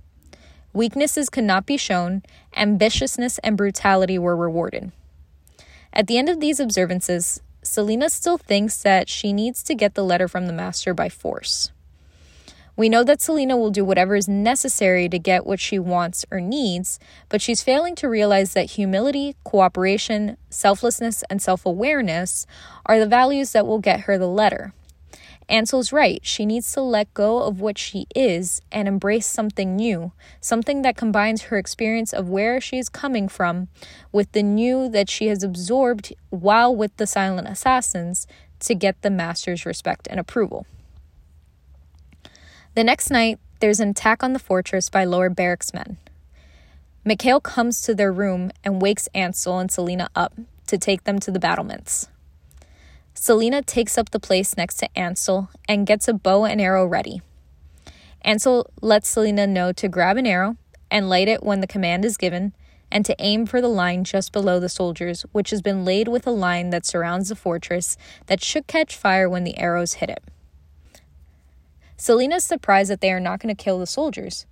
Weaknesses 0.75 1.31
could 1.31 1.45
not 1.45 1.67
be 1.67 1.77
shown, 1.77 2.25
ambitiousness 2.57 3.39
and 3.45 3.57
brutality 3.57 4.19
were 4.19 4.37
rewarded. 4.37 4.91
At 5.93 6.09
the 6.09 6.19
end 6.19 6.29
of 6.29 6.41
these 6.41 6.59
observances, 6.59 7.41
Celaena 7.63 8.11
still 8.11 8.37
thinks 8.37 8.83
that 8.83 9.09
she 9.09 9.33
needs 9.33 9.63
to 9.63 9.77
get 9.77 9.95
the 9.95 10.05
letter 10.05 10.27
from 10.27 10.49
the 10.49 10.53
master 10.53 10.93
by 10.93 11.09
force. 11.09 11.71
We 12.77 12.89
know 12.89 13.05
that 13.05 13.21
Celaena 13.21 13.57
will 13.57 13.71
do 13.71 13.85
whatever 13.85 14.17
is 14.17 14.27
necessary 14.27 15.09
to 15.09 15.19
get 15.19 15.47
what 15.47 15.61
she 15.61 15.79
wants 15.79 16.25
or 16.33 16.41
needs, 16.41 16.99
but 17.29 17.41
she's 17.41 17.63
failing 17.63 17.95
to 17.95 18.09
realize 18.09 18.53
that 18.55 18.73
humility, 18.73 19.37
cooperation, 19.45 20.37
selflessness, 20.51 21.23
and 21.31 21.41
self 21.41 21.65
awareness 21.65 22.49
are 22.85 22.99
the 22.99 23.07
values 23.07 23.53
that 23.53 23.65
will 23.65 23.79
get 23.79 24.01
her 24.01 24.19
the 24.19 24.27
letter. 24.27 24.73
Ansel's 25.48 25.92
right. 25.92 26.20
She 26.24 26.46
needs 26.46 26.72
to 26.72 26.80
let 26.80 27.12
go 27.12 27.42
of 27.42 27.61
what 27.61 27.76
she 27.76 28.07
is 28.14 28.62
and 28.72 28.88
embrace 28.88 29.26
something 29.26 29.76
new, 29.76 30.12
something 30.40 30.83
that 30.83 30.96
combines 30.96 31.42
her 31.42 31.59
experience 31.59 32.12
of 32.12 32.28
where 32.28 32.61
she 32.61 32.78
is 32.78 32.88
coming 32.88 33.28
from 33.28 33.68
with 34.11 34.33
the 34.33 34.42
new 34.42 34.88
that 34.88 35.11
she 35.11 35.26
has 35.26 35.42
absorbed 35.42 36.14
while 36.30 36.74
with 36.74 36.96
the 36.96 37.07
silent 37.07 37.48
assassins 37.48 38.26
to 38.61 38.74
get 38.74 39.00
the 39.02 39.11
master's 39.11 39.66
respect 39.66 40.09
and 40.11 40.18
approval. 40.18 40.66
The 42.74 42.85
next 42.85 43.11
night, 43.11 43.38
there's 43.61 43.80
an 43.80 43.90
attack 43.90 44.22
on 44.22 44.33
the 44.33 44.38
fortress 44.38 44.88
by 44.88 45.04
Lord 45.04 45.37
Berick's 45.37 45.74
men. 45.74 45.98
Mikhail 47.04 47.40
comes 47.40 47.83
to 47.83 47.94
their 47.94 48.12
room 48.12 48.50
and 48.64 48.80
wakes 48.80 49.09
Ansel 49.14 49.59
and 49.59 49.70
Celaena 49.70 50.09
up 50.16 50.33
to 50.66 50.78
take 50.78 51.04
them 51.04 51.18
to 51.20 51.30
the 51.30 51.38
battlements. 51.38 52.09
Celaena 53.14 53.64
takes 53.64 53.96
up 53.96 54.11
the 54.11 54.20
place 54.20 54.57
next 54.57 54.77
to 54.77 54.98
Ansel 54.98 55.48
and 55.68 55.87
gets 55.87 56.09
a 56.09 56.12
bow 56.12 56.44
and 56.44 56.61
arrow 56.61 56.85
ready. 56.85 57.22
Ansel 58.22 58.70
lets 58.81 59.14
Celaena 59.14 59.48
know 59.48 59.72
to 59.72 59.88
grab 59.88 60.16
an 60.16 60.27
arrow 60.27 60.57
and 60.90 61.09
light 61.09 61.29
it 61.29 61.42
when 61.42 61.61
the 61.61 61.66
command 61.66 62.05
is 62.05 62.16
given, 62.16 62.53
and 62.90 63.05
to 63.05 63.16
aim 63.18 63.46
for 63.46 63.61
the 63.61 63.68
line 63.68 64.05
just 64.05 64.33
below 64.33 64.61
the 64.61 64.68
soldiers, 64.68 65.22
which 65.33 65.50
has 65.50 65.62
been 65.62 65.85
laid 65.85 66.07
with 66.07 66.27
a 66.27 66.31
line 66.31 66.70
that 66.70 66.87
surrounds 66.87 67.29
the 67.29 67.35
fortress 67.35 67.96
that 68.27 68.42
should 68.42 68.66
catch 68.66 68.96
fire 68.96 69.29
when 69.29 69.44
the 69.44 69.59
arrows 69.59 69.94
hit 69.94 70.11
it. 70.11 70.22
Celaena 71.98 72.37
is 72.37 72.44
surprised 72.44 72.90
that 72.90 73.00
they 73.00 73.11
are 73.11 73.20
not 73.20 73.40
going 73.40 73.55
to 73.55 73.62
kill 73.62 73.79
the 73.79 73.87
soldiers. 73.87 74.46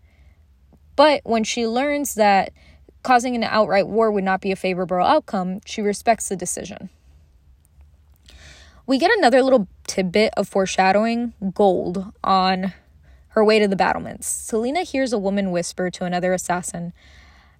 But 0.96 1.20
when 1.24 1.44
she 1.44 1.66
learns 1.66 2.14
that 2.14 2.52
causing 3.02 3.34
an 3.34 3.44
outright 3.44 3.88
war 3.88 4.10
would 4.10 4.24
not 4.24 4.40
be 4.40 4.52
a 4.52 4.56
favorable 4.56 4.96
outcome, 4.96 5.60
she 5.64 5.80
respects 5.80 6.28
the 6.28 6.36
decision. 6.36 6.88
We 8.92 8.98
get 8.98 9.16
another 9.16 9.42
little 9.42 9.68
tidbit 9.86 10.34
of 10.36 10.46
foreshadowing 10.46 11.32
gold 11.54 12.12
on 12.22 12.74
her 13.28 13.42
way 13.42 13.58
to 13.58 13.66
the 13.66 13.74
battlements. 13.74 14.28
Celaena 14.28 14.82
hears 14.82 15.14
a 15.14 15.18
woman 15.18 15.50
whisper 15.50 15.88
to 15.88 16.04
another 16.04 16.34
assassin, 16.34 16.92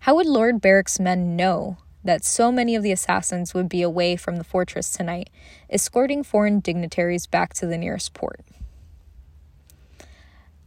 How 0.00 0.14
would 0.16 0.26
Lord 0.26 0.60
Berick's 0.60 1.00
men 1.00 1.34
know 1.34 1.78
that 2.04 2.26
so 2.26 2.52
many 2.52 2.74
of 2.74 2.82
the 2.82 2.92
assassins 2.92 3.54
would 3.54 3.70
be 3.70 3.80
away 3.80 4.14
from 4.14 4.36
the 4.36 4.44
fortress 4.44 4.90
tonight, 4.90 5.30
escorting 5.70 6.22
foreign 6.22 6.60
dignitaries 6.60 7.26
back 7.26 7.54
to 7.54 7.66
the 7.66 7.78
nearest 7.78 8.12
port? 8.12 8.42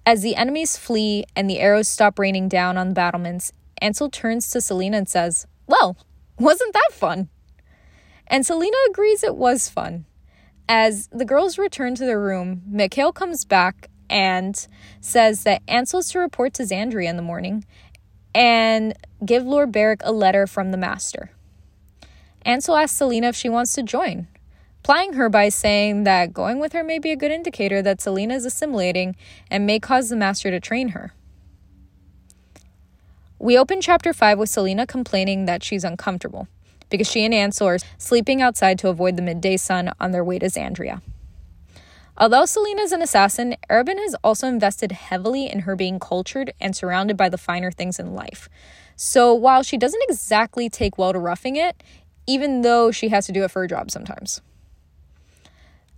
As 0.03 0.23
the 0.23 0.35
enemies 0.35 0.77
flee 0.77 1.25
and 1.35 1.47
the 1.47 1.59
arrows 1.59 1.87
stop 1.87 2.17
raining 2.17 2.49
down 2.49 2.75
on 2.75 2.89
the 2.89 2.95
battlements, 2.95 3.53
Ansel 3.83 4.09
turns 4.09 4.49
to 4.49 4.57
Celaena 4.57 4.97
and 4.97 5.07
says, 5.07 5.45
Well, 5.67 5.95
wasn't 6.39 6.73
that 6.73 6.89
fun? 6.91 7.29
And 8.25 8.43
Celaena 8.43 8.89
agrees 8.89 9.23
it 9.23 9.35
was 9.35 9.69
fun. 9.69 10.05
As 10.67 11.07
the 11.07 11.25
girls 11.25 11.57
return 11.57 11.93
to 11.95 12.05
their 12.05 12.19
room, 12.19 12.63
Mikhail 12.65 13.11
comes 13.11 13.45
back 13.45 13.89
and 14.09 14.67
says 14.99 15.43
that 15.43 15.61
Ansel's 15.67 16.09
to 16.09 16.19
report 16.19 16.53
to 16.55 16.63
Xandria 16.63 17.09
in 17.09 17.17
the 17.17 17.21
morning 17.21 17.65
and 18.33 18.93
give 19.23 19.45
Lord 19.45 19.71
Berick 19.71 20.01
a 20.03 20.11
letter 20.11 20.47
from 20.47 20.71
the 20.71 20.77
master. 20.77 21.31
Ansel 22.43 22.75
asks 22.75 22.99
Celaena 22.99 23.29
if 23.29 23.35
she 23.35 23.49
wants 23.49 23.73
to 23.75 23.83
join, 23.83 24.27
plying 24.83 25.13
her 25.13 25.29
by 25.29 25.49
saying 25.49 26.03
that 26.03 26.33
going 26.33 26.59
with 26.59 26.73
her 26.73 26.83
may 26.83 26.99
be 26.99 27.11
a 27.11 27.15
good 27.15 27.31
indicator 27.31 27.81
that 27.81 27.99
Celaena 27.99 28.33
is 28.33 28.45
assimilating 28.45 29.15
and 29.49 29.65
may 29.65 29.79
cause 29.79 30.09
the 30.09 30.15
master 30.15 30.51
to 30.51 30.59
train 30.59 30.89
her. 30.89 31.13
We 33.39 33.57
open 33.57 33.81
chapter 33.81 34.13
5 34.13 34.39
with 34.39 34.49
Celaena 34.49 34.87
complaining 34.87 35.45
that 35.45 35.63
she's 35.63 35.83
uncomfortable 35.83 36.47
because 36.89 37.09
she 37.09 37.25
and 37.25 37.33
Ansel 37.33 37.67
are 37.67 37.77
sleeping 37.97 38.41
outside 38.41 38.79
to 38.79 38.89
avoid 38.89 39.15
the 39.15 39.21
midday 39.21 39.57
sun 39.57 39.91
on 39.99 40.11
their 40.11 40.23
way 40.23 40.39
to 40.39 40.47
Xandria. 40.47 41.01
Although 42.17 42.43
Celaena 42.43 42.79
is 42.79 42.93
an 42.93 43.01
assassin, 43.01 43.55
Arobynn 43.69 43.97
has 43.97 44.15
also 44.23 44.47
invested 44.47 44.93
heavily 44.93 45.51
in 45.51 45.59
her 45.59 45.75
being 45.75 45.99
cultured 45.99 46.53
and 46.61 46.75
surrounded 46.75 47.17
by 47.17 47.27
the 47.27 47.37
finer 47.37 47.71
things 47.71 47.99
in 47.99 48.13
life. 48.13 48.47
So 48.95 49.33
while 49.33 49.63
she 49.63 49.77
doesn't 49.77 50.03
exactly 50.07 50.69
take 50.69 50.97
well 50.97 51.11
to 51.11 51.19
roughing 51.19 51.57
it, 51.57 51.83
even 52.25 52.61
though 52.61 52.89
she 52.91 53.09
has 53.09 53.25
to 53.25 53.33
do 53.33 53.43
it 53.43 53.51
for 53.51 53.63
a 53.63 53.67
job 53.67 53.91
sometimes. 53.91 54.41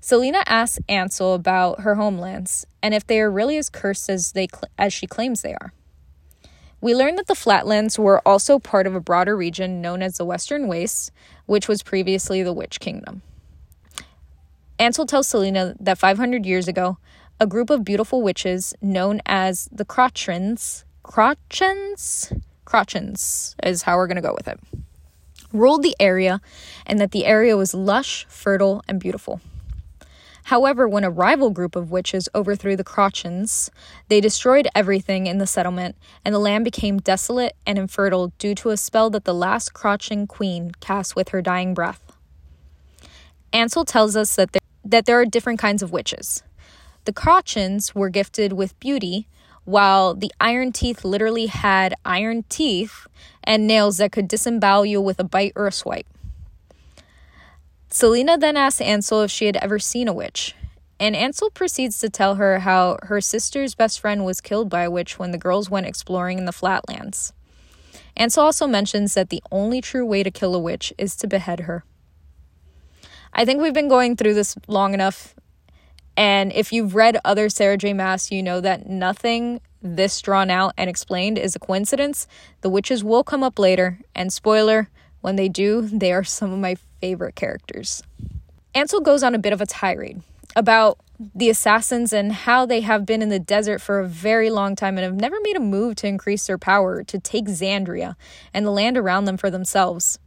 Celaena 0.01 0.41
asks 0.45 0.79
Ansel 0.87 1.33
about 1.33 1.81
her 1.81 1.95
homelands 1.95 2.65
and 2.81 2.93
if 2.93 3.05
they 3.05 3.19
are 3.19 3.29
really 3.29 3.57
as 3.57 3.69
cursed 3.69 4.09
as 4.09 4.31
they 4.31 4.47
cl- 4.47 4.69
as 4.77 4.93
she 4.93 5.05
claims 5.05 5.41
they 5.41 5.53
are. 5.53 5.73
We 6.79 6.93
learned 6.93 7.17
that 7.17 7.27
the 7.27 7.35
flatlands 7.35 7.97
were 7.97 8.21
also 8.25 8.59
part 8.59 8.85
of 8.85 8.93
a 8.93 8.99
broader 8.99 9.35
region 9.35 9.81
known 9.81 10.03
as 10.03 10.17
the 10.17 10.25
Western 10.25 10.67
Wastes, 10.67 11.09
which 11.47 11.67
was 11.67 11.81
previously 11.81 12.43
the 12.43 12.53
Witch 12.53 12.79
Kingdom. 12.79 13.23
Ansel 14.77 15.07
tells 15.07 15.27
Celaena 15.27 15.75
that 15.79 15.97
500 15.97 16.45
years 16.45 16.67
ago, 16.67 16.97
a 17.39 17.47
group 17.47 17.71
of 17.71 17.83
beautiful 17.83 18.21
witches 18.21 18.75
known 18.79 19.21
as 19.25 19.67
the 19.71 19.85
Crochans, 19.85 20.83
Crochans, 21.03 22.31
Crochans 22.65 23.55
is 23.63 23.83
how 23.83 23.97
we're 23.97 24.07
going 24.07 24.17
to 24.17 24.21
go 24.21 24.35
with 24.35 24.47
it, 24.47 24.59
ruled 25.51 25.81
the 25.81 25.95
area 25.99 26.41
and 26.85 26.99
that 26.99 27.11
the 27.11 27.25
area 27.25 27.57
was 27.57 27.73
lush, 27.73 28.25
fertile, 28.29 28.83
and 28.87 28.99
beautiful. 28.99 29.41
However, 30.47 30.87
when 30.87 31.03
a 31.03 31.09
rival 31.09 31.49
group 31.49 31.75
of 31.75 31.91
witches 31.91 32.29
overthrew 32.33 32.77
the 32.77 32.83
Crochans, 32.85 33.69
they 34.07 34.21
destroyed 34.21 34.69
everything 34.73 35.27
in 35.27 35.39
the 35.39 35.45
settlement, 35.45 35.97
and 36.23 36.33
the 36.33 36.39
land 36.39 36.63
became 36.63 36.99
desolate 36.99 37.53
and 37.65 37.77
infertile 37.77 38.31
due 38.39 38.55
to 38.55 38.69
a 38.69 38.77
spell 38.77 39.09
that 39.09 39.25
the 39.25 39.33
last 39.33 39.73
Crochan 39.73 40.25
queen 40.25 40.71
cast 40.79 41.17
with 41.17 41.29
her 41.29 41.41
dying 41.41 41.73
breath. 41.73 42.13
Ansel 43.51 43.83
tells 43.83 44.15
us 44.15 44.37
that 44.37 44.53
there, 44.53 44.61
that 44.85 45.05
there 45.05 45.19
are 45.19 45.25
different 45.25 45.59
kinds 45.59 45.83
of 45.83 45.91
witches. 45.91 46.43
The 47.03 47.11
Crochans 47.11 47.93
were 47.93 48.07
gifted 48.07 48.53
with 48.53 48.79
beauty, 48.79 49.27
while 49.65 50.15
the 50.15 50.31
Iron 50.39 50.71
Teeth 50.71 51.03
literally 51.03 51.47
had 51.47 51.93
iron 52.05 52.45
teeth 52.47 53.05
and 53.43 53.67
nails 53.67 53.97
that 53.97 54.13
could 54.13 54.29
disembowel 54.29 54.85
you 54.85 55.01
with 55.01 55.19
a 55.19 55.25
bite 55.25 55.51
or 55.57 55.67
a 55.67 55.73
swipe. 55.73 56.07
Celaena 57.89 58.39
then 58.39 58.57
asks 58.57 58.81
Ansel 58.81 59.21
if 59.21 59.31
she 59.31 59.45
had 59.45 59.55
ever 59.57 59.79
seen 59.79 60.07
a 60.07 60.13
witch, 60.13 60.53
and 60.99 61.15
Ansel 61.15 61.49
proceeds 61.49 61.99
to 61.99 62.09
tell 62.09 62.35
her 62.35 62.59
how 62.59 62.97
her 63.03 63.21
sister's 63.21 63.75
best 63.75 63.99
friend 63.99 64.25
was 64.25 64.41
killed 64.41 64.69
by 64.69 64.83
a 64.83 64.91
witch 64.91 65.17
when 65.17 65.31
the 65.31 65.37
girls 65.37 65.69
went 65.69 65.85
exploring 65.85 66.37
in 66.37 66.45
the 66.45 66.51
flatlands. 66.51 67.33
Ansel 68.17 68.43
also 68.43 68.67
mentions 68.67 69.13
that 69.13 69.29
the 69.29 69.43
only 69.51 69.79
true 69.79 70.05
way 70.05 70.21
to 70.23 70.31
kill 70.31 70.53
a 70.53 70.59
witch 70.59 70.93
is 70.97 71.15
to 71.17 71.27
behead 71.27 71.61
her. 71.61 71.85
I 73.31 73.45
think 73.45 73.61
we've 73.61 73.73
been 73.73 73.87
going 73.87 74.15
through 74.15 74.33
this 74.33 74.57
long 74.67 74.93
enough, 74.93 75.35
and 76.17 76.51
if 76.51 76.73
you've 76.73 76.95
read 76.95 77.19
other 77.23 77.47
Sarah 77.47 77.77
J. 77.77 77.93
Maas, 77.93 78.31
you 78.31 78.43
know 78.43 78.59
that 78.59 78.89
nothing 78.89 79.61
this 79.81 80.19
drawn 80.21 80.49
out 80.49 80.73
and 80.77 80.89
explained 80.89 81.37
is 81.37 81.55
a 81.55 81.59
coincidence. 81.59 82.27
The 82.61 82.69
witches 82.69 83.03
will 83.03 83.23
come 83.23 83.43
up 83.43 83.59
later, 83.59 83.99
and 84.13 84.33
spoiler, 84.33 84.89
when 85.21 85.35
they 85.35 85.47
do, 85.47 85.81
they 85.81 86.11
are 86.11 86.23
some 86.23 86.51
of 86.51 86.59
my 86.59 86.75
favorite 87.01 87.35
characters. 87.35 88.03
Ansel 88.73 89.01
goes 89.01 89.23
on 89.23 89.33
a 89.33 89.39
bit 89.39 89.53
of 89.53 89.61
a 89.61 89.65
tirade 89.65 90.21
about 90.55 90.99
the 91.35 91.49
assassins 91.49 92.13
and 92.13 92.31
how 92.31 92.65
they 92.65 92.81
have 92.81 93.05
been 93.05 93.21
in 93.21 93.29
the 93.29 93.39
desert 93.39 93.79
for 93.79 93.99
a 93.99 94.07
very 94.07 94.49
long 94.49 94.75
time 94.75 94.97
and 94.97 95.03
have 95.03 95.15
never 95.15 95.37
made 95.41 95.55
a 95.55 95.59
move 95.59 95.95
to 95.95 96.07
increase 96.07 96.47
their 96.47 96.57
power 96.57 97.03
to 97.03 97.19
take 97.19 97.45
Xandria 97.45 98.15
and 98.53 98.65
the 98.65 98.71
land 98.71 98.97
around 98.97 99.25
them 99.25 99.37
for 99.37 99.49
themselves. 99.49 100.19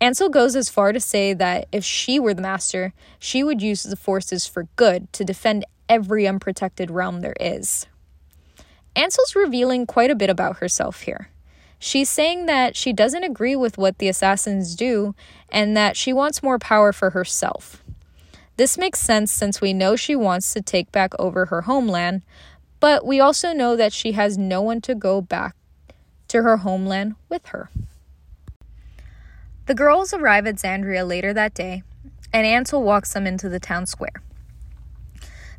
Ansel 0.00 0.30
goes 0.30 0.56
as 0.56 0.70
far 0.70 0.92
to 0.92 1.00
say 1.00 1.34
that 1.34 1.68
if 1.72 1.84
she 1.84 2.18
were 2.18 2.32
the 2.32 2.42
master, 2.42 2.94
she 3.18 3.42
would 3.42 3.60
use 3.60 3.82
the 3.82 3.96
forces 3.96 4.46
for 4.46 4.68
good 4.76 5.12
to 5.12 5.24
defend 5.24 5.64
every 5.88 6.26
unprotected 6.26 6.90
realm 6.90 7.20
there 7.20 7.36
is. 7.38 7.86
Ansel's 8.96 9.36
revealing 9.36 9.86
quite 9.86 10.10
a 10.10 10.14
bit 10.14 10.30
about 10.30 10.58
herself 10.58 11.02
here. 11.02 11.28
She's 11.82 12.10
saying 12.10 12.44
that 12.44 12.76
she 12.76 12.92
doesn't 12.92 13.24
agree 13.24 13.56
with 13.56 13.78
what 13.78 13.96
the 13.96 14.08
assassins 14.08 14.76
do 14.76 15.14
and 15.48 15.74
that 15.78 15.96
she 15.96 16.12
wants 16.12 16.42
more 16.42 16.58
power 16.58 16.92
for 16.92 17.10
herself. 17.10 17.82
This 18.58 18.76
makes 18.76 19.00
sense 19.00 19.32
since 19.32 19.62
we 19.62 19.72
know 19.72 19.96
she 19.96 20.14
wants 20.14 20.52
to 20.52 20.60
take 20.60 20.92
back 20.92 21.18
over 21.18 21.46
her 21.46 21.62
homeland, 21.62 22.20
but 22.80 23.06
we 23.06 23.18
also 23.18 23.54
know 23.54 23.76
that 23.76 23.94
she 23.94 24.12
has 24.12 24.36
no 24.36 24.60
one 24.60 24.82
to 24.82 24.94
go 24.94 25.22
back 25.22 25.56
to 26.28 26.42
her 26.42 26.58
homeland 26.58 27.14
with 27.30 27.46
her. 27.46 27.70
The 29.64 29.74
girls 29.74 30.12
arrive 30.12 30.46
at 30.46 30.56
Xandria 30.56 31.08
later 31.08 31.32
that 31.32 31.54
day, 31.54 31.82
and 32.30 32.46
Ansel 32.46 32.82
walks 32.82 33.14
them 33.14 33.26
into 33.26 33.48
the 33.48 33.58
town 33.58 33.86
square. 33.86 34.22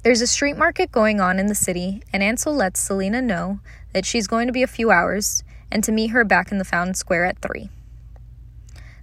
There's 0.04 0.22
a 0.22 0.28
street 0.28 0.56
market 0.56 0.92
going 0.92 1.20
on 1.20 1.40
in 1.40 1.48
the 1.48 1.56
city, 1.56 2.04
and 2.14 2.22
Ansel 2.22 2.54
lets 2.54 2.88
Celaena 2.88 3.24
know 3.24 3.60
that 3.94 4.06
she's 4.06 4.28
going 4.28 4.46
to 4.46 4.54
be 4.54 4.62
a 4.62 4.68
few 4.68 4.92
hours 4.92 5.44
and 5.72 5.84
to 5.84 5.92
meet 5.92 6.12
her 6.12 6.24
back 6.24 6.52
in 6.52 6.58
the 6.58 6.66
fountain 6.66 6.94
square 6.94 7.26
at 7.26 7.40
3. 7.42 7.70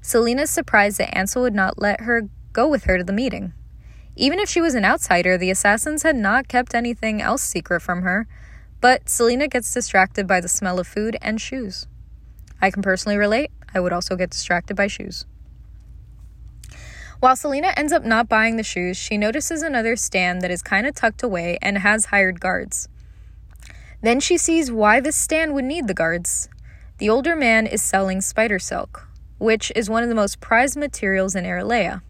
Celaena's 0.02 0.50
surprised 0.50 0.98
that 0.98 1.16
Ansel 1.16 1.42
would 1.42 1.54
not 1.54 1.78
let 1.78 2.02
her 2.02 2.28
go 2.52 2.68
with 2.68 2.84
her 2.84 2.98
to 2.98 3.04
the 3.04 3.12
meeting. 3.12 3.52
Even 4.16 4.38
if 4.38 4.48
she 4.48 4.60
was 4.60 4.74
an 4.74 4.84
outsider, 4.84 5.38
the 5.38 5.50
assassins 5.50 6.02
had 6.02 6.16
not 6.16 6.48
kept 6.48 6.74
anything 6.74 7.22
else 7.22 7.42
secret 7.42 7.80
from 7.80 8.02
her, 8.02 8.26
but 8.80 9.06
Celaena 9.06 9.50
gets 9.50 9.72
distracted 9.72 10.26
by 10.26 10.40
the 10.40 10.48
smell 10.48 10.78
of 10.78 10.86
food 10.86 11.16
and 11.20 11.40
shoes. 11.40 11.86
I 12.60 12.70
can 12.70 12.82
personally 12.82 13.16
relate, 13.16 13.50
I 13.74 13.80
would 13.80 13.92
also 13.92 14.16
get 14.16 14.30
distracted 14.30 14.76
by 14.76 14.86
shoes. 14.86 15.24
While 17.20 17.34
Celaena 17.34 17.72
ends 17.76 17.92
up 17.92 18.04
not 18.04 18.28
buying 18.28 18.56
the 18.56 18.62
shoes, 18.62 18.96
she 18.96 19.18
notices 19.18 19.62
another 19.62 19.96
stand 19.96 20.40
that 20.42 20.50
is 20.50 20.62
kind 20.62 20.86
of 20.86 20.94
tucked 20.94 21.22
away 21.22 21.58
and 21.60 21.78
has 21.78 22.06
hired 22.06 22.40
guards. 22.40 22.88
Then 24.00 24.20
she 24.20 24.38
sees 24.38 24.70
why 24.70 25.00
this 25.00 25.16
stand 25.16 25.54
would 25.54 25.64
need 25.64 25.88
the 25.88 25.94
guards. 25.94 26.48
The 26.98 27.08
older 27.08 27.36
man 27.36 27.68
is 27.68 27.80
selling 27.80 28.20
spider 28.20 28.58
silk, 28.58 29.06
which 29.38 29.70
is 29.76 29.88
one 29.88 30.02
of 30.02 30.08
the 30.08 30.16
most 30.16 30.40
prized 30.40 30.76
materials 30.76 31.36
in 31.36 31.44
Erilea. 31.44 32.02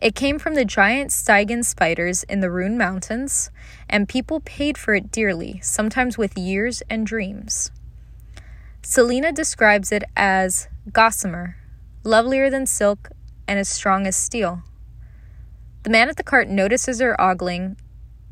It 0.00 0.14
came 0.14 0.38
from 0.38 0.54
the 0.54 0.64
giant 0.64 1.10
Stygian 1.10 1.64
spiders 1.64 2.22
in 2.24 2.38
the 2.38 2.46
Ruhnn 2.46 2.76
Mountains, 2.76 3.50
and 3.90 4.08
people 4.08 4.38
paid 4.40 4.78
for 4.78 4.94
it 4.94 5.10
dearly, 5.10 5.58
sometimes 5.64 6.16
with 6.16 6.38
years 6.38 6.80
and 6.88 7.04
dreams. 7.04 7.72
Celaena 8.82 9.34
describes 9.34 9.90
it 9.90 10.04
as 10.16 10.68
gossamer, 10.92 11.56
lovelier 12.04 12.50
than 12.50 12.66
silk 12.66 13.10
and 13.48 13.58
as 13.58 13.68
strong 13.68 14.06
as 14.06 14.14
steel. 14.14 14.62
The 15.82 15.90
man 15.90 16.08
at 16.08 16.16
the 16.16 16.22
cart 16.22 16.48
notices 16.48 17.00
her 17.00 17.20
ogling 17.20 17.76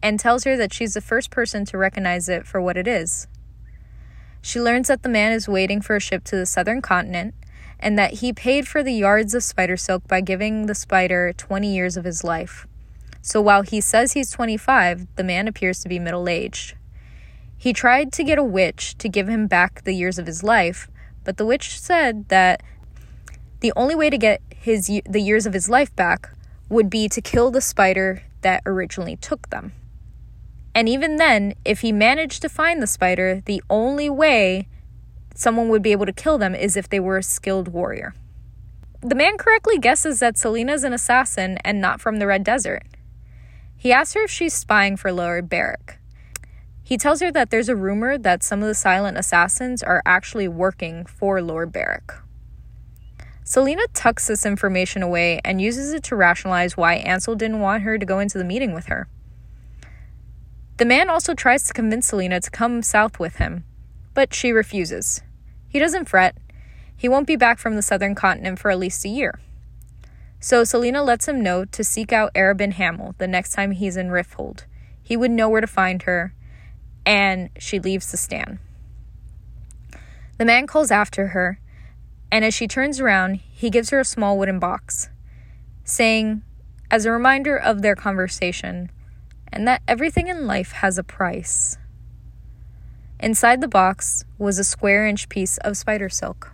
and 0.01 0.21
tells 0.21 0.45
her 0.45 0.57
that 0.57 0.73
she's 0.73 0.95
the 0.95 1.01
first 1.01 1.31
person 1.31 1.65
to 1.65 1.79
recognize 1.79 2.29
it 2.29 2.47
for 2.47 2.61
what 2.61 2.77
it 2.77 2.87
is. 2.87 3.27
She 4.43 4.61
learns 4.61 4.89
that 4.89 5.05
the 5.05 5.09
man 5.09 5.33
is 5.33 5.49
waiting 5.49 5.81
for 5.81 5.97
a 5.97 6.01
ship 6.01 6.25
to 6.25 6.37
the 6.37 6.47
southern 6.47 6.83
continent 6.83 7.35
and 7.79 7.97
that 7.99 8.15
he 8.15 8.33
paid 8.33 8.67
for 8.67 8.83
the 8.83 8.93
yards 8.93 9.35
of 9.35 9.43
spider 9.43 9.77
silk 9.77 10.07
by 10.09 10.21
giving 10.21 10.67
the 10.67 10.75
spider 10.75 11.33
20 11.33 11.73
years 11.73 11.97
of 11.97 12.05
his 12.05 12.25
life. 12.25 12.67
So 13.23 13.41
while 13.41 13.63
he 13.63 13.81
says 13.81 14.13
he's 14.13 14.33
25, 14.33 15.07
the 15.15 15.25
man 15.25 15.47
appears 15.47 15.81
to 15.81 15.89
be 15.89 16.01
middle 16.01 16.29
aged. 16.29 16.75
He 17.57 17.73
tried 17.73 18.13
to 18.15 18.25
get 18.25 18.39
a 18.39 18.45
witch 18.45 18.99
to 18.99 19.09
give 19.09 19.29
him 19.29 19.47
back 19.47 19.85
the 19.85 19.95
years 19.95 20.19
of 20.19 20.27
his 20.27 20.43
life, 20.43 20.89
but 21.23 21.37
the 21.37 21.47
witch 21.47 21.79
said 21.79 22.29
that 22.29 22.63
the 23.61 23.73
only 23.77 23.95
way 23.95 24.11
to 24.11 24.19
get 24.19 24.43
his 24.51 24.89
the 25.09 25.21
years 25.21 25.47
of 25.47 25.53
his 25.53 25.69
life 25.69 25.95
back 25.95 26.31
would 26.69 26.91
be 26.91 27.09
to 27.09 27.21
kill 27.21 27.53
the 27.53 27.61
spider 27.61 28.25
that 28.41 28.63
originally 28.67 29.15
took 29.17 29.51
them. 29.51 29.73
And 30.75 30.89
even 30.89 31.17
then, 31.17 31.55
if 31.65 31.81
he 31.81 31.93
managed 31.93 32.43
to 32.43 32.49
find 32.49 32.83
the 32.83 32.87
spider, 32.87 33.43
the 33.45 33.63
only 33.69 34.09
way 34.09 34.69
someone 35.35 35.69
would 35.69 35.83
be 35.83 35.93
able 35.93 36.07
to 36.07 36.13
kill 36.13 36.39
them 36.39 36.55
is 36.55 36.77
if 36.77 36.89
they 36.89 37.01
were 37.01 37.19
a 37.19 37.23
skilled 37.23 37.69
warrior. 37.69 38.15
The 39.01 39.15
man 39.15 39.37
correctly 39.37 39.79
guesses 39.79 40.21
that 40.21 40.37
Celaena's 40.37 40.85
an 40.85 40.93
assassin 40.93 41.59
and 41.65 41.81
not 41.81 42.01
from 42.01 42.19
the 42.19 42.27
Red 42.27 42.45
Desert. 42.45 42.85
He 43.77 43.93
asks 43.93 44.15
her 44.15 44.25
if 44.25 44.31
she's 44.31 44.55
spying 44.55 44.97
for 44.97 45.13
Lord 45.13 45.49
Berick. 45.49 45.99
He 46.85 46.97
tells 46.97 47.21
her 47.21 47.33
that 47.33 47.51
there's 47.51 47.69
a 47.69 47.77
rumor 47.77 48.17
that 48.17 48.43
some 48.43 48.61
of 48.63 48.69
the 48.69 48.75
silent 48.75 49.19
assassins 49.19 49.83
are 49.83 50.03
actually 50.07 50.49
working 50.49 51.05
for 51.05 51.43
Lord 51.43 51.73
Berick. 51.73 52.13
Celaena 53.45 53.87
tucks 53.93 54.29
this 54.29 54.47
information 54.47 55.03
away 55.03 55.41
and 55.45 55.61
uses 55.61 55.93
it 55.93 56.05
to 56.05 56.17
rationalize 56.17 56.77
why 56.77 56.95
Ansel 56.95 57.35
didn't 57.35 57.61
want 57.61 57.83
her 57.83 57.99
to 57.99 58.07
go 58.07 58.21
into 58.21 58.39
the 58.39 58.45
meeting 58.45 58.73
with 58.73 58.87
her. 58.87 59.09
The 60.83 60.87
man 60.87 61.09
also 61.09 61.33
tries 61.33 61.63
to 61.69 61.73
convince 61.73 62.11
Celaena 62.11 62.41
to 62.41 62.51
come 62.51 62.83
south 62.83 63.21
with 63.21 63.37
him, 63.37 63.63
but 64.15 64.35
she 64.35 64.51
refuses. 64.51 65.23
He 65.69 65.79
doesn't 65.79 66.09
fret. 66.09 66.37
He 66.97 67.09
won't 67.09 67.29
be 67.29 67.37
back 67.37 67.61
from 67.61 67.77
the 67.77 67.83
southern 67.83 68.17
continent 68.17 68.59
for 68.59 68.69
at 68.69 68.81
least 68.81 69.05
a 69.05 69.09
year. 69.09 69.39
So 70.41 70.63
Celaena 70.63 71.07
lets 71.07 71.29
him 71.29 71.41
know 71.41 71.65
to 71.67 71.85
seek 71.85 72.13
out 72.13 72.35
Arobynn 72.35 72.73
Hamel 72.73 73.15
the 73.19 73.29
next 73.29 73.53
time 73.53 73.71
he's 73.71 73.97
in 73.97 74.09
Rifthold. 74.09 74.65
He 75.01 75.17
would 75.17 75.31
know 75.31 75.49
where 75.49 75.61
to 75.61 75.69
find 75.69 76.03
her, 76.03 76.35
and 77.07 77.51
she 77.61 77.79
leaves 77.79 78.11
the 78.11 78.17
stand. 78.17 78.59
The 80.39 80.45
man 80.45 80.67
calls 80.67 80.91
after 80.91 81.29
her, 81.29 81.61
and 82.33 82.45
as 82.45 82.55
she 82.55 82.67
turns 82.67 82.99
around, 82.99 83.37
he 83.37 83.71
gives 83.71 83.91
her 83.91 84.01
a 84.01 84.05
small 84.05 84.37
wooden 84.37 84.59
box, 84.59 85.11
saying, 85.85 86.43
as 86.91 87.05
a 87.05 87.13
reminder 87.13 87.57
of 87.57 87.83
their 87.83 87.95
conversation, 87.95 88.91
and 89.53 89.69
that 89.69 89.83
everything 89.87 90.29
in 90.29 90.47
life 90.47 90.73
has 90.73 90.99
a 90.99 91.05
price. 91.05 91.77
Inside 93.21 93.61
the 93.61 93.69
box 93.69 94.25
was 94.39 94.59
a 94.59 94.65
square 94.65 95.07
inch 95.07 95.29
piece 95.29 95.59
of 95.59 95.77
spider 95.77 96.09
silk. 96.09 96.53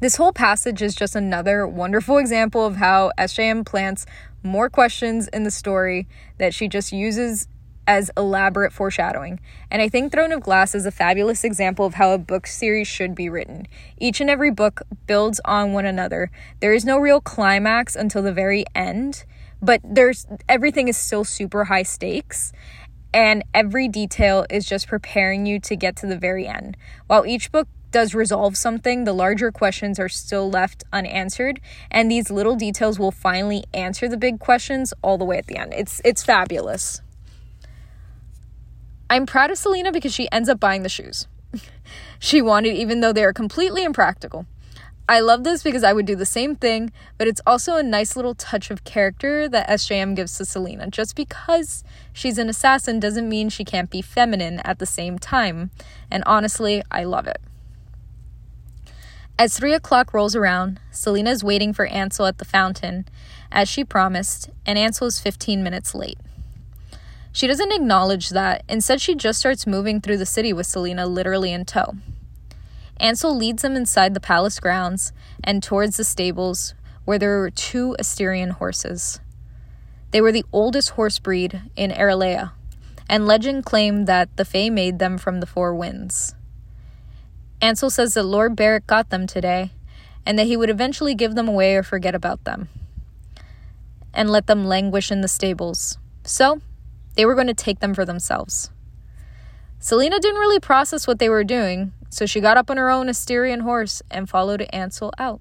This 0.00 0.16
whole 0.16 0.32
passage 0.32 0.80
is 0.80 0.94
just 0.94 1.14
another 1.14 1.66
wonderful 1.66 2.16
example 2.16 2.64
of 2.64 2.76
how 2.76 3.12
SJM 3.18 3.66
plants 3.66 4.06
more 4.42 4.70
questions 4.70 5.28
in 5.28 5.42
the 5.42 5.50
story 5.50 6.08
that 6.38 6.54
she 6.54 6.68
just 6.68 6.92
uses 6.92 7.46
as 7.86 8.10
elaborate 8.16 8.72
foreshadowing. 8.72 9.40
And 9.70 9.82
I 9.82 9.88
think 9.88 10.12
Throne 10.12 10.32
of 10.32 10.40
Glass 10.40 10.74
is 10.74 10.86
a 10.86 10.90
fabulous 10.90 11.44
example 11.44 11.84
of 11.84 11.94
how 11.94 12.12
a 12.12 12.18
book 12.18 12.46
series 12.46 12.88
should 12.88 13.14
be 13.14 13.28
written. 13.28 13.66
Each 13.98 14.20
and 14.20 14.30
every 14.30 14.50
book 14.50 14.82
builds 15.06 15.40
on 15.44 15.72
one 15.72 15.86
another. 15.86 16.30
There 16.60 16.72
is 16.72 16.84
no 16.84 16.98
real 16.98 17.20
climax 17.20 17.96
until 17.96 18.22
the 18.22 18.32
very 18.32 18.64
end, 18.74 19.24
but 19.62 19.80
there's 19.84 20.26
everything 20.48 20.88
is 20.88 20.96
still 20.96 21.24
super 21.24 21.64
high 21.64 21.82
stakes 21.82 22.52
and 23.12 23.44
every 23.52 23.88
detail 23.88 24.46
is 24.50 24.64
just 24.64 24.86
preparing 24.86 25.46
you 25.46 25.58
to 25.60 25.76
get 25.76 25.96
to 25.96 26.06
the 26.06 26.16
very 26.16 26.46
end. 26.46 26.76
While 27.06 27.26
each 27.26 27.50
book 27.50 27.68
does 27.90 28.14
resolve 28.14 28.56
something, 28.56 29.04
the 29.04 29.12
larger 29.12 29.50
questions 29.50 29.98
are 29.98 30.08
still 30.08 30.48
left 30.48 30.84
unanswered, 30.92 31.60
and 31.90 32.10
these 32.10 32.30
little 32.30 32.54
details 32.54 32.98
will 32.98 33.10
finally 33.10 33.64
answer 33.74 34.08
the 34.08 34.16
big 34.16 34.38
questions 34.38 34.94
all 35.02 35.18
the 35.18 35.24
way 35.24 35.38
at 35.38 35.46
the 35.46 35.56
end. 35.56 35.74
It's 35.74 36.00
it's 36.04 36.24
fabulous. 36.24 37.02
I'm 39.08 39.26
proud 39.26 39.50
of 39.50 39.58
Celaena 39.58 39.92
because 39.92 40.14
she 40.14 40.30
ends 40.30 40.48
up 40.48 40.60
buying 40.60 40.84
the 40.84 40.88
shoes. 40.88 41.26
she 42.20 42.40
wanted 42.40 42.74
even 42.74 43.00
though 43.00 43.12
they 43.12 43.24
are 43.24 43.32
completely 43.32 43.82
impractical. 43.82 44.46
I 45.10 45.18
love 45.18 45.42
this 45.42 45.64
because 45.64 45.82
I 45.82 45.92
would 45.92 46.06
do 46.06 46.14
the 46.14 46.24
same 46.24 46.54
thing, 46.54 46.92
but 47.18 47.26
it's 47.26 47.40
also 47.44 47.74
a 47.74 47.82
nice 47.82 48.14
little 48.14 48.36
touch 48.36 48.70
of 48.70 48.84
character 48.84 49.48
that 49.48 49.68
SJM 49.68 50.14
gives 50.14 50.38
to 50.38 50.44
Celaena. 50.44 50.88
Just 50.88 51.16
because 51.16 51.82
she's 52.12 52.38
an 52.38 52.48
assassin 52.48 53.00
doesn't 53.00 53.28
mean 53.28 53.48
she 53.48 53.64
can't 53.64 53.90
be 53.90 54.02
feminine 54.02 54.60
at 54.60 54.78
the 54.78 54.86
same 54.86 55.18
time. 55.18 55.72
And 56.12 56.22
honestly, 56.26 56.84
I 56.92 57.02
love 57.02 57.26
it. 57.26 57.40
As 59.36 59.58
three 59.58 59.74
o'clock 59.74 60.14
rolls 60.14 60.36
around, 60.36 60.78
Celaena 60.92 61.30
is 61.30 61.42
waiting 61.42 61.72
for 61.72 61.86
Ansel 61.86 62.26
at 62.26 62.38
the 62.38 62.44
fountain, 62.44 63.04
as 63.50 63.68
she 63.68 63.82
promised, 63.82 64.50
and 64.64 64.78
Ansel 64.78 65.08
is 65.08 65.18
15 65.18 65.60
minutes 65.64 65.92
late. 65.92 66.20
She 67.32 67.48
doesn't 67.48 67.72
acknowledge 67.72 68.28
that. 68.28 68.62
Instead, 68.68 69.00
she 69.00 69.16
just 69.16 69.40
starts 69.40 69.66
moving 69.66 70.00
through 70.00 70.18
the 70.18 70.24
city 70.24 70.52
with 70.52 70.68
Celaena 70.68 71.12
literally 71.12 71.52
in 71.52 71.64
tow. 71.64 71.96
Ansel 73.00 73.34
leads 73.34 73.62
them 73.62 73.76
inside 73.76 74.12
the 74.12 74.20
palace 74.20 74.60
grounds 74.60 75.12
and 75.42 75.62
towards 75.62 75.96
the 75.96 76.04
stables 76.04 76.74
where 77.06 77.18
there 77.18 77.40
were 77.40 77.50
two 77.50 77.96
Asterion 77.98 78.50
horses. 78.50 79.20
They 80.10 80.20
were 80.20 80.32
the 80.32 80.44
oldest 80.52 80.90
horse 80.90 81.18
breed 81.18 81.62
in 81.76 81.90
Erilea, 81.90 82.52
and 83.08 83.26
legend 83.26 83.64
claimed 83.64 84.06
that 84.06 84.36
the 84.36 84.44
Fae 84.44 84.68
made 84.68 84.98
them 84.98 85.16
from 85.16 85.40
the 85.40 85.46
four 85.46 85.74
winds. 85.74 86.34
Ansel 87.62 87.90
says 87.90 88.14
that 88.14 88.24
Lord 88.24 88.54
Berick 88.54 88.86
got 88.86 89.08
them 89.08 89.26
today, 89.26 89.72
and 90.26 90.38
that 90.38 90.46
he 90.46 90.56
would 90.56 90.70
eventually 90.70 91.14
give 91.14 91.34
them 91.34 91.48
away 91.48 91.76
or 91.76 91.82
forget 91.82 92.14
about 92.14 92.44
them, 92.44 92.68
and 94.12 94.28
let 94.28 94.46
them 94.46 94.66
languish 94.66 95.10
in 95.10 95.22
the 95.22 95.28
stables. 95.28 95.98
So, 96.24 96.60
they 97.14 97.24
were 97.24 97.34
going 97.34 97.46
to 97.46 97.54
take 97.54 97.80
them 97.80 97.94
for 97.94 98.04
themselves. 98.04 98.70
Celaena 99.80 100.20
didn't 100.20 100.40
really 100.40 100.60
process 100.60 101.06
what 101.06 101.18
they 101.18 101.28
were 101.28 101.44
doing, 101.44 101.92
so 102.10 102.26
she 102.26 102.40
got 102.40 102.56
up 102.56 102.70
on 102.70 102.76
her 102.76 102.90
own 102.90 103.06
Asterion 103.06 103.62
horse 103.62 104.02
and 104.10 104.28
followed 104.28 104.66
Ansel 104.72 105.12
out. 105.18 105.40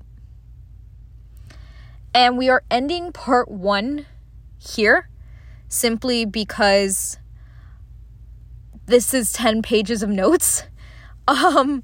And 2.13 2.37
we 2.37 2.49
are 2.49 2.63
ending 2.71 3.11
part 3.11 3.49
one 3.49 4.05
here. 4.57 5.09
simply 5.71 6.25
because 6.25 7.19
this 8.87 9.13
is 9.13 9.31
10 9.33 9.61
pages 9.61 10.01
of 10.03 10.09
notes. 10.09 10.63
Um, 11.27 11.83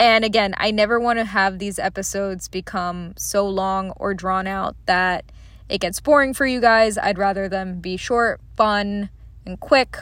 and 0.00 0.24
again, 0.24 0.52
I 0.56 0.72
never 0.72 0.98
want 0.98 1.20
to 1.20 1.24
have 1.24 1.60
these 1.60 1.78
episodes 1.78 2.48
become 2.48 3.14
so 3.16 3.46
long 3.48 3.90
or 3.92 4.14
drawn 4.14 4.48
out 4.48 4.74
that 4.86 5.30
it 5.68 5.80
gets 5.80 6.00
boring 6.00 6.34
for 6.34 6.44
you 6.44 6.60
guys. 6.60 6.98
I'd 6.98 7.16
rather 7.16 7.48
them 7.48 7.78
be 7.78 7.96
short, 7.96 8.40
fun, 8.56 9.10
and 9.46 9.60
quick, 9.60 9.96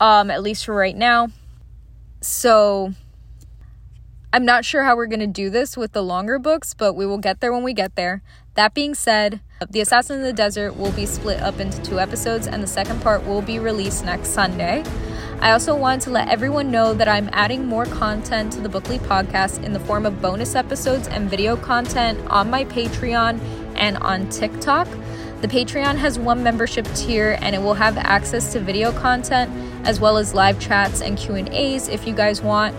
um, 0.00 0.30
at 0.30 0.42
least 0.42 0.64
for 0.64 0.74
right 0.74 0.96
now. 0.96 1.28
So 2.20 2.92
I'm 4.32 4.44
not 4.44 4.64
sure 4.64 4.82
how 4.82 4.96
we're 4.96 5.06
going 5.06 5.20
to 5.20 5.26
do 5.26 5.50
this 5.50 5.76
with 5.76 5.92
the 5.92 6.02
longer 6.02 6.38
books, 6.38 6.74
but 6.74 6.94
we 6.94 7.06
will 7.06 7.18
get 7.18 7.40
there 7.40 7.52
when 7.52 7.62
we 7.62 7.74
get 7.74 7.96
there. 7.96 8.22
That 8.54 8.74
being 8.74 8.94
said, 8.94 9.40
The 9.70 9.80
Assassin 9.80 10.18
in 10.18 10.22
the 10.22 10.32
Desert 10.32 10.76
will 10.76 10.92
be 10.92 11.06
split 11.06 11.40
up 11.40 11.60
into 11.60 11.80
two 11.82 12.00
episodes, 12.00 12.46
and 12.46 12.62
the 12.62 12.66
second 12.66 13.00
part 13.00 13.24
will 13.24 13.42
be 13.42 13.58
released 13.58 14.04
next 14.04 14.30
Sunday. 14.30 14.82
I 15.40 15.52
also 15.52 15.74
want 15.74 16.02
to 16.02 16.10
let 16.10 16.28
everyone 16.28 16.70
know 16.70 16.92
that 16.92 17.08
I'm 17.08 17.30
adding 17.32 17.64
more 17.64 17.86
content 17.86 18.52
to 18.52 18.60
the 18.60 18.68
Bookly 18.68 18.98
podcast 18.98 19.64
in 19.64 19.72
the 19.72 19.80
form 19.80 20.04
of 20.04 20.20
bonus 20.20 20.54
episodes 20.54 21.08
and 21.08 21.30
video 21.30 21.56
content 21.56 22.20
on 22.28 22.50
my 22.50 22.64
Patreon 22.66 23.40
and 23.74 23.96
on 23.98 24.28
TikTok. 24.28 24.86
The 25.40 25.48
Patreon 25.48 25.96
has 25.96 26.18
one 26.18 26.42
membership 26.42 26.86
tier 26.94 27.38
and 27.40 27.54
it 27.54 27.62
will 27.62 27.72
have 27.72 27.96
access 27.96 28.52
to 28.52 28.60
video 28.60 28.92
content 28.92 29.50
as 29.86 29.98
well 29.98 30.18
as 30.18 30.34
live 30.34 30.60
chats 30.60 31.00
and 31.00 31.16
Q&As 31.16 31.88
if 31.88 32.06
you 32.06 32.14
guys 32.14 32.42
want, 32.42 32.76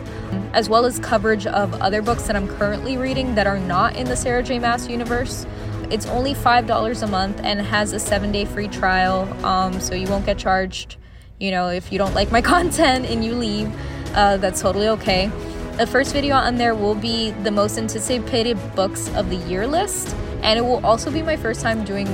as 0.53 0.70
well 0.70 0.86
as 0.86 0.99
coverage 0.99 1.47
of 1.47 1.74
other 1.82 2.03
books 2.03 2.28
that 2.28 2.36
I'm 2.36 2.47
currently 2.47 2.97
reading 2.97 3.34
that 3.34 3.47
are 3.47 3.57
not 3.57 3.95
in 3.95 4.05
the 4.05 4.16
Sarah 4.16 4.43
J 4.43 4.59
Maas 4.59 4.88
universe. 4.88 5.47
It's 5.89 6.05
only 6.05 6.36
$5 6.36 7.01
a 7.01 7.07
month 7.07 7.39
and 7.43 7.59
has 7.62 7.93
a 7.93 7.95
7-day 7.95 8.45
free 8.45 8.68
trial, 8.68 9.28
um, 9.43 9.82
so 9.82 9.95
you 9.95 10.07
won't 10.07 10.28
get 10.28 10.38
charged, 10.38 10.97
you 11.39 11.49
know, 11.49 11.70
if 11.70 11.91
you 11.91 11.97
don't 11.97 12.14
like 12.14 12.32
my 12.32 12.41
content 12.53 13.07
and 13.07 13.26
you 13.26 13.34
leave. 13.34 13.74
Uh, 14.14 14.38
that's 14.38 14.62
totally 14.62 14.88
okay. 14.88 15.32
The 15.78 15.88
first 15.88 16.14
video 16.14 16.36
on 16.36 16.57
there 16.57 16.76
will 16.76 16.93
be 16.93 17.32
the 17.32 17.49
most 17.49 17.80
anticipated 17.80 18.59
books 18.76 19.09
of 19.16 19.32
the 19.32 19.38
year 19.38 19.66
list, 19.66 20.16
and 20.43 20.59
it 20.59 20.62
will 20.62 20.86
also 20.86 21.09
be 21.09 21.24
my 21.24 21.36
first 21.36 21.62
time 21.62 21.84
doing 21.84 22.05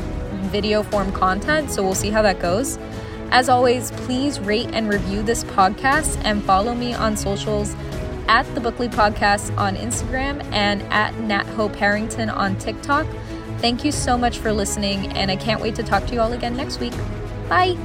video 0.47 0.83
form 0.83 1.11
content, 1.11 1.71
so 1.71 1.83
we'll 1.83 1.95
see 1.95 2.09
how 2.09 2.21
that 2.21 2.39
goes. 2.39 2.77
As 3.29 3.49
always, 3.49 3.91
please 3.91 4.39
rate 4.39 4.69
and 4.73 4.89
review 4.89 5.21
this 5.21 5.43
podcast 5.43 6.19
and 6.23 6.43
follow 6.43 6.73
me 6.73 6.93
on 6.93 7.17
socials 7.17 7.75
at 8.27 8.43
the 8.55 8.61
Bookly 8.61 8.89
Podcast 8.89 9.55
on 9.57 9.75
Instagram 9.75 10.43
and 10.53 10.81
at 10.83 11.17
Nat 11.19 11.45
Hope 11.47 11.75
Harrington 11.75 12.29
on 12.29 12.57
TikTok. 12.57 13.05
Thank 13.59 13.83
you 13.83 13.91
so 13.91 14.17
much 14.17 14.37
for 14.37 14.53
listening, 14.53 15.07
and 15.13 15.31
I 15.31 15.35
can't 15.35 15.61
wait 15.61 15.75
to 15.75 15.83
talk 15.83 16.05
to 16.07 16.13
you 16.13 16.21
all 16.21 16.33
again 16.33 16.55
next 16.55 16.79
week. 16.79 16.93
Bye. 17.49 17.75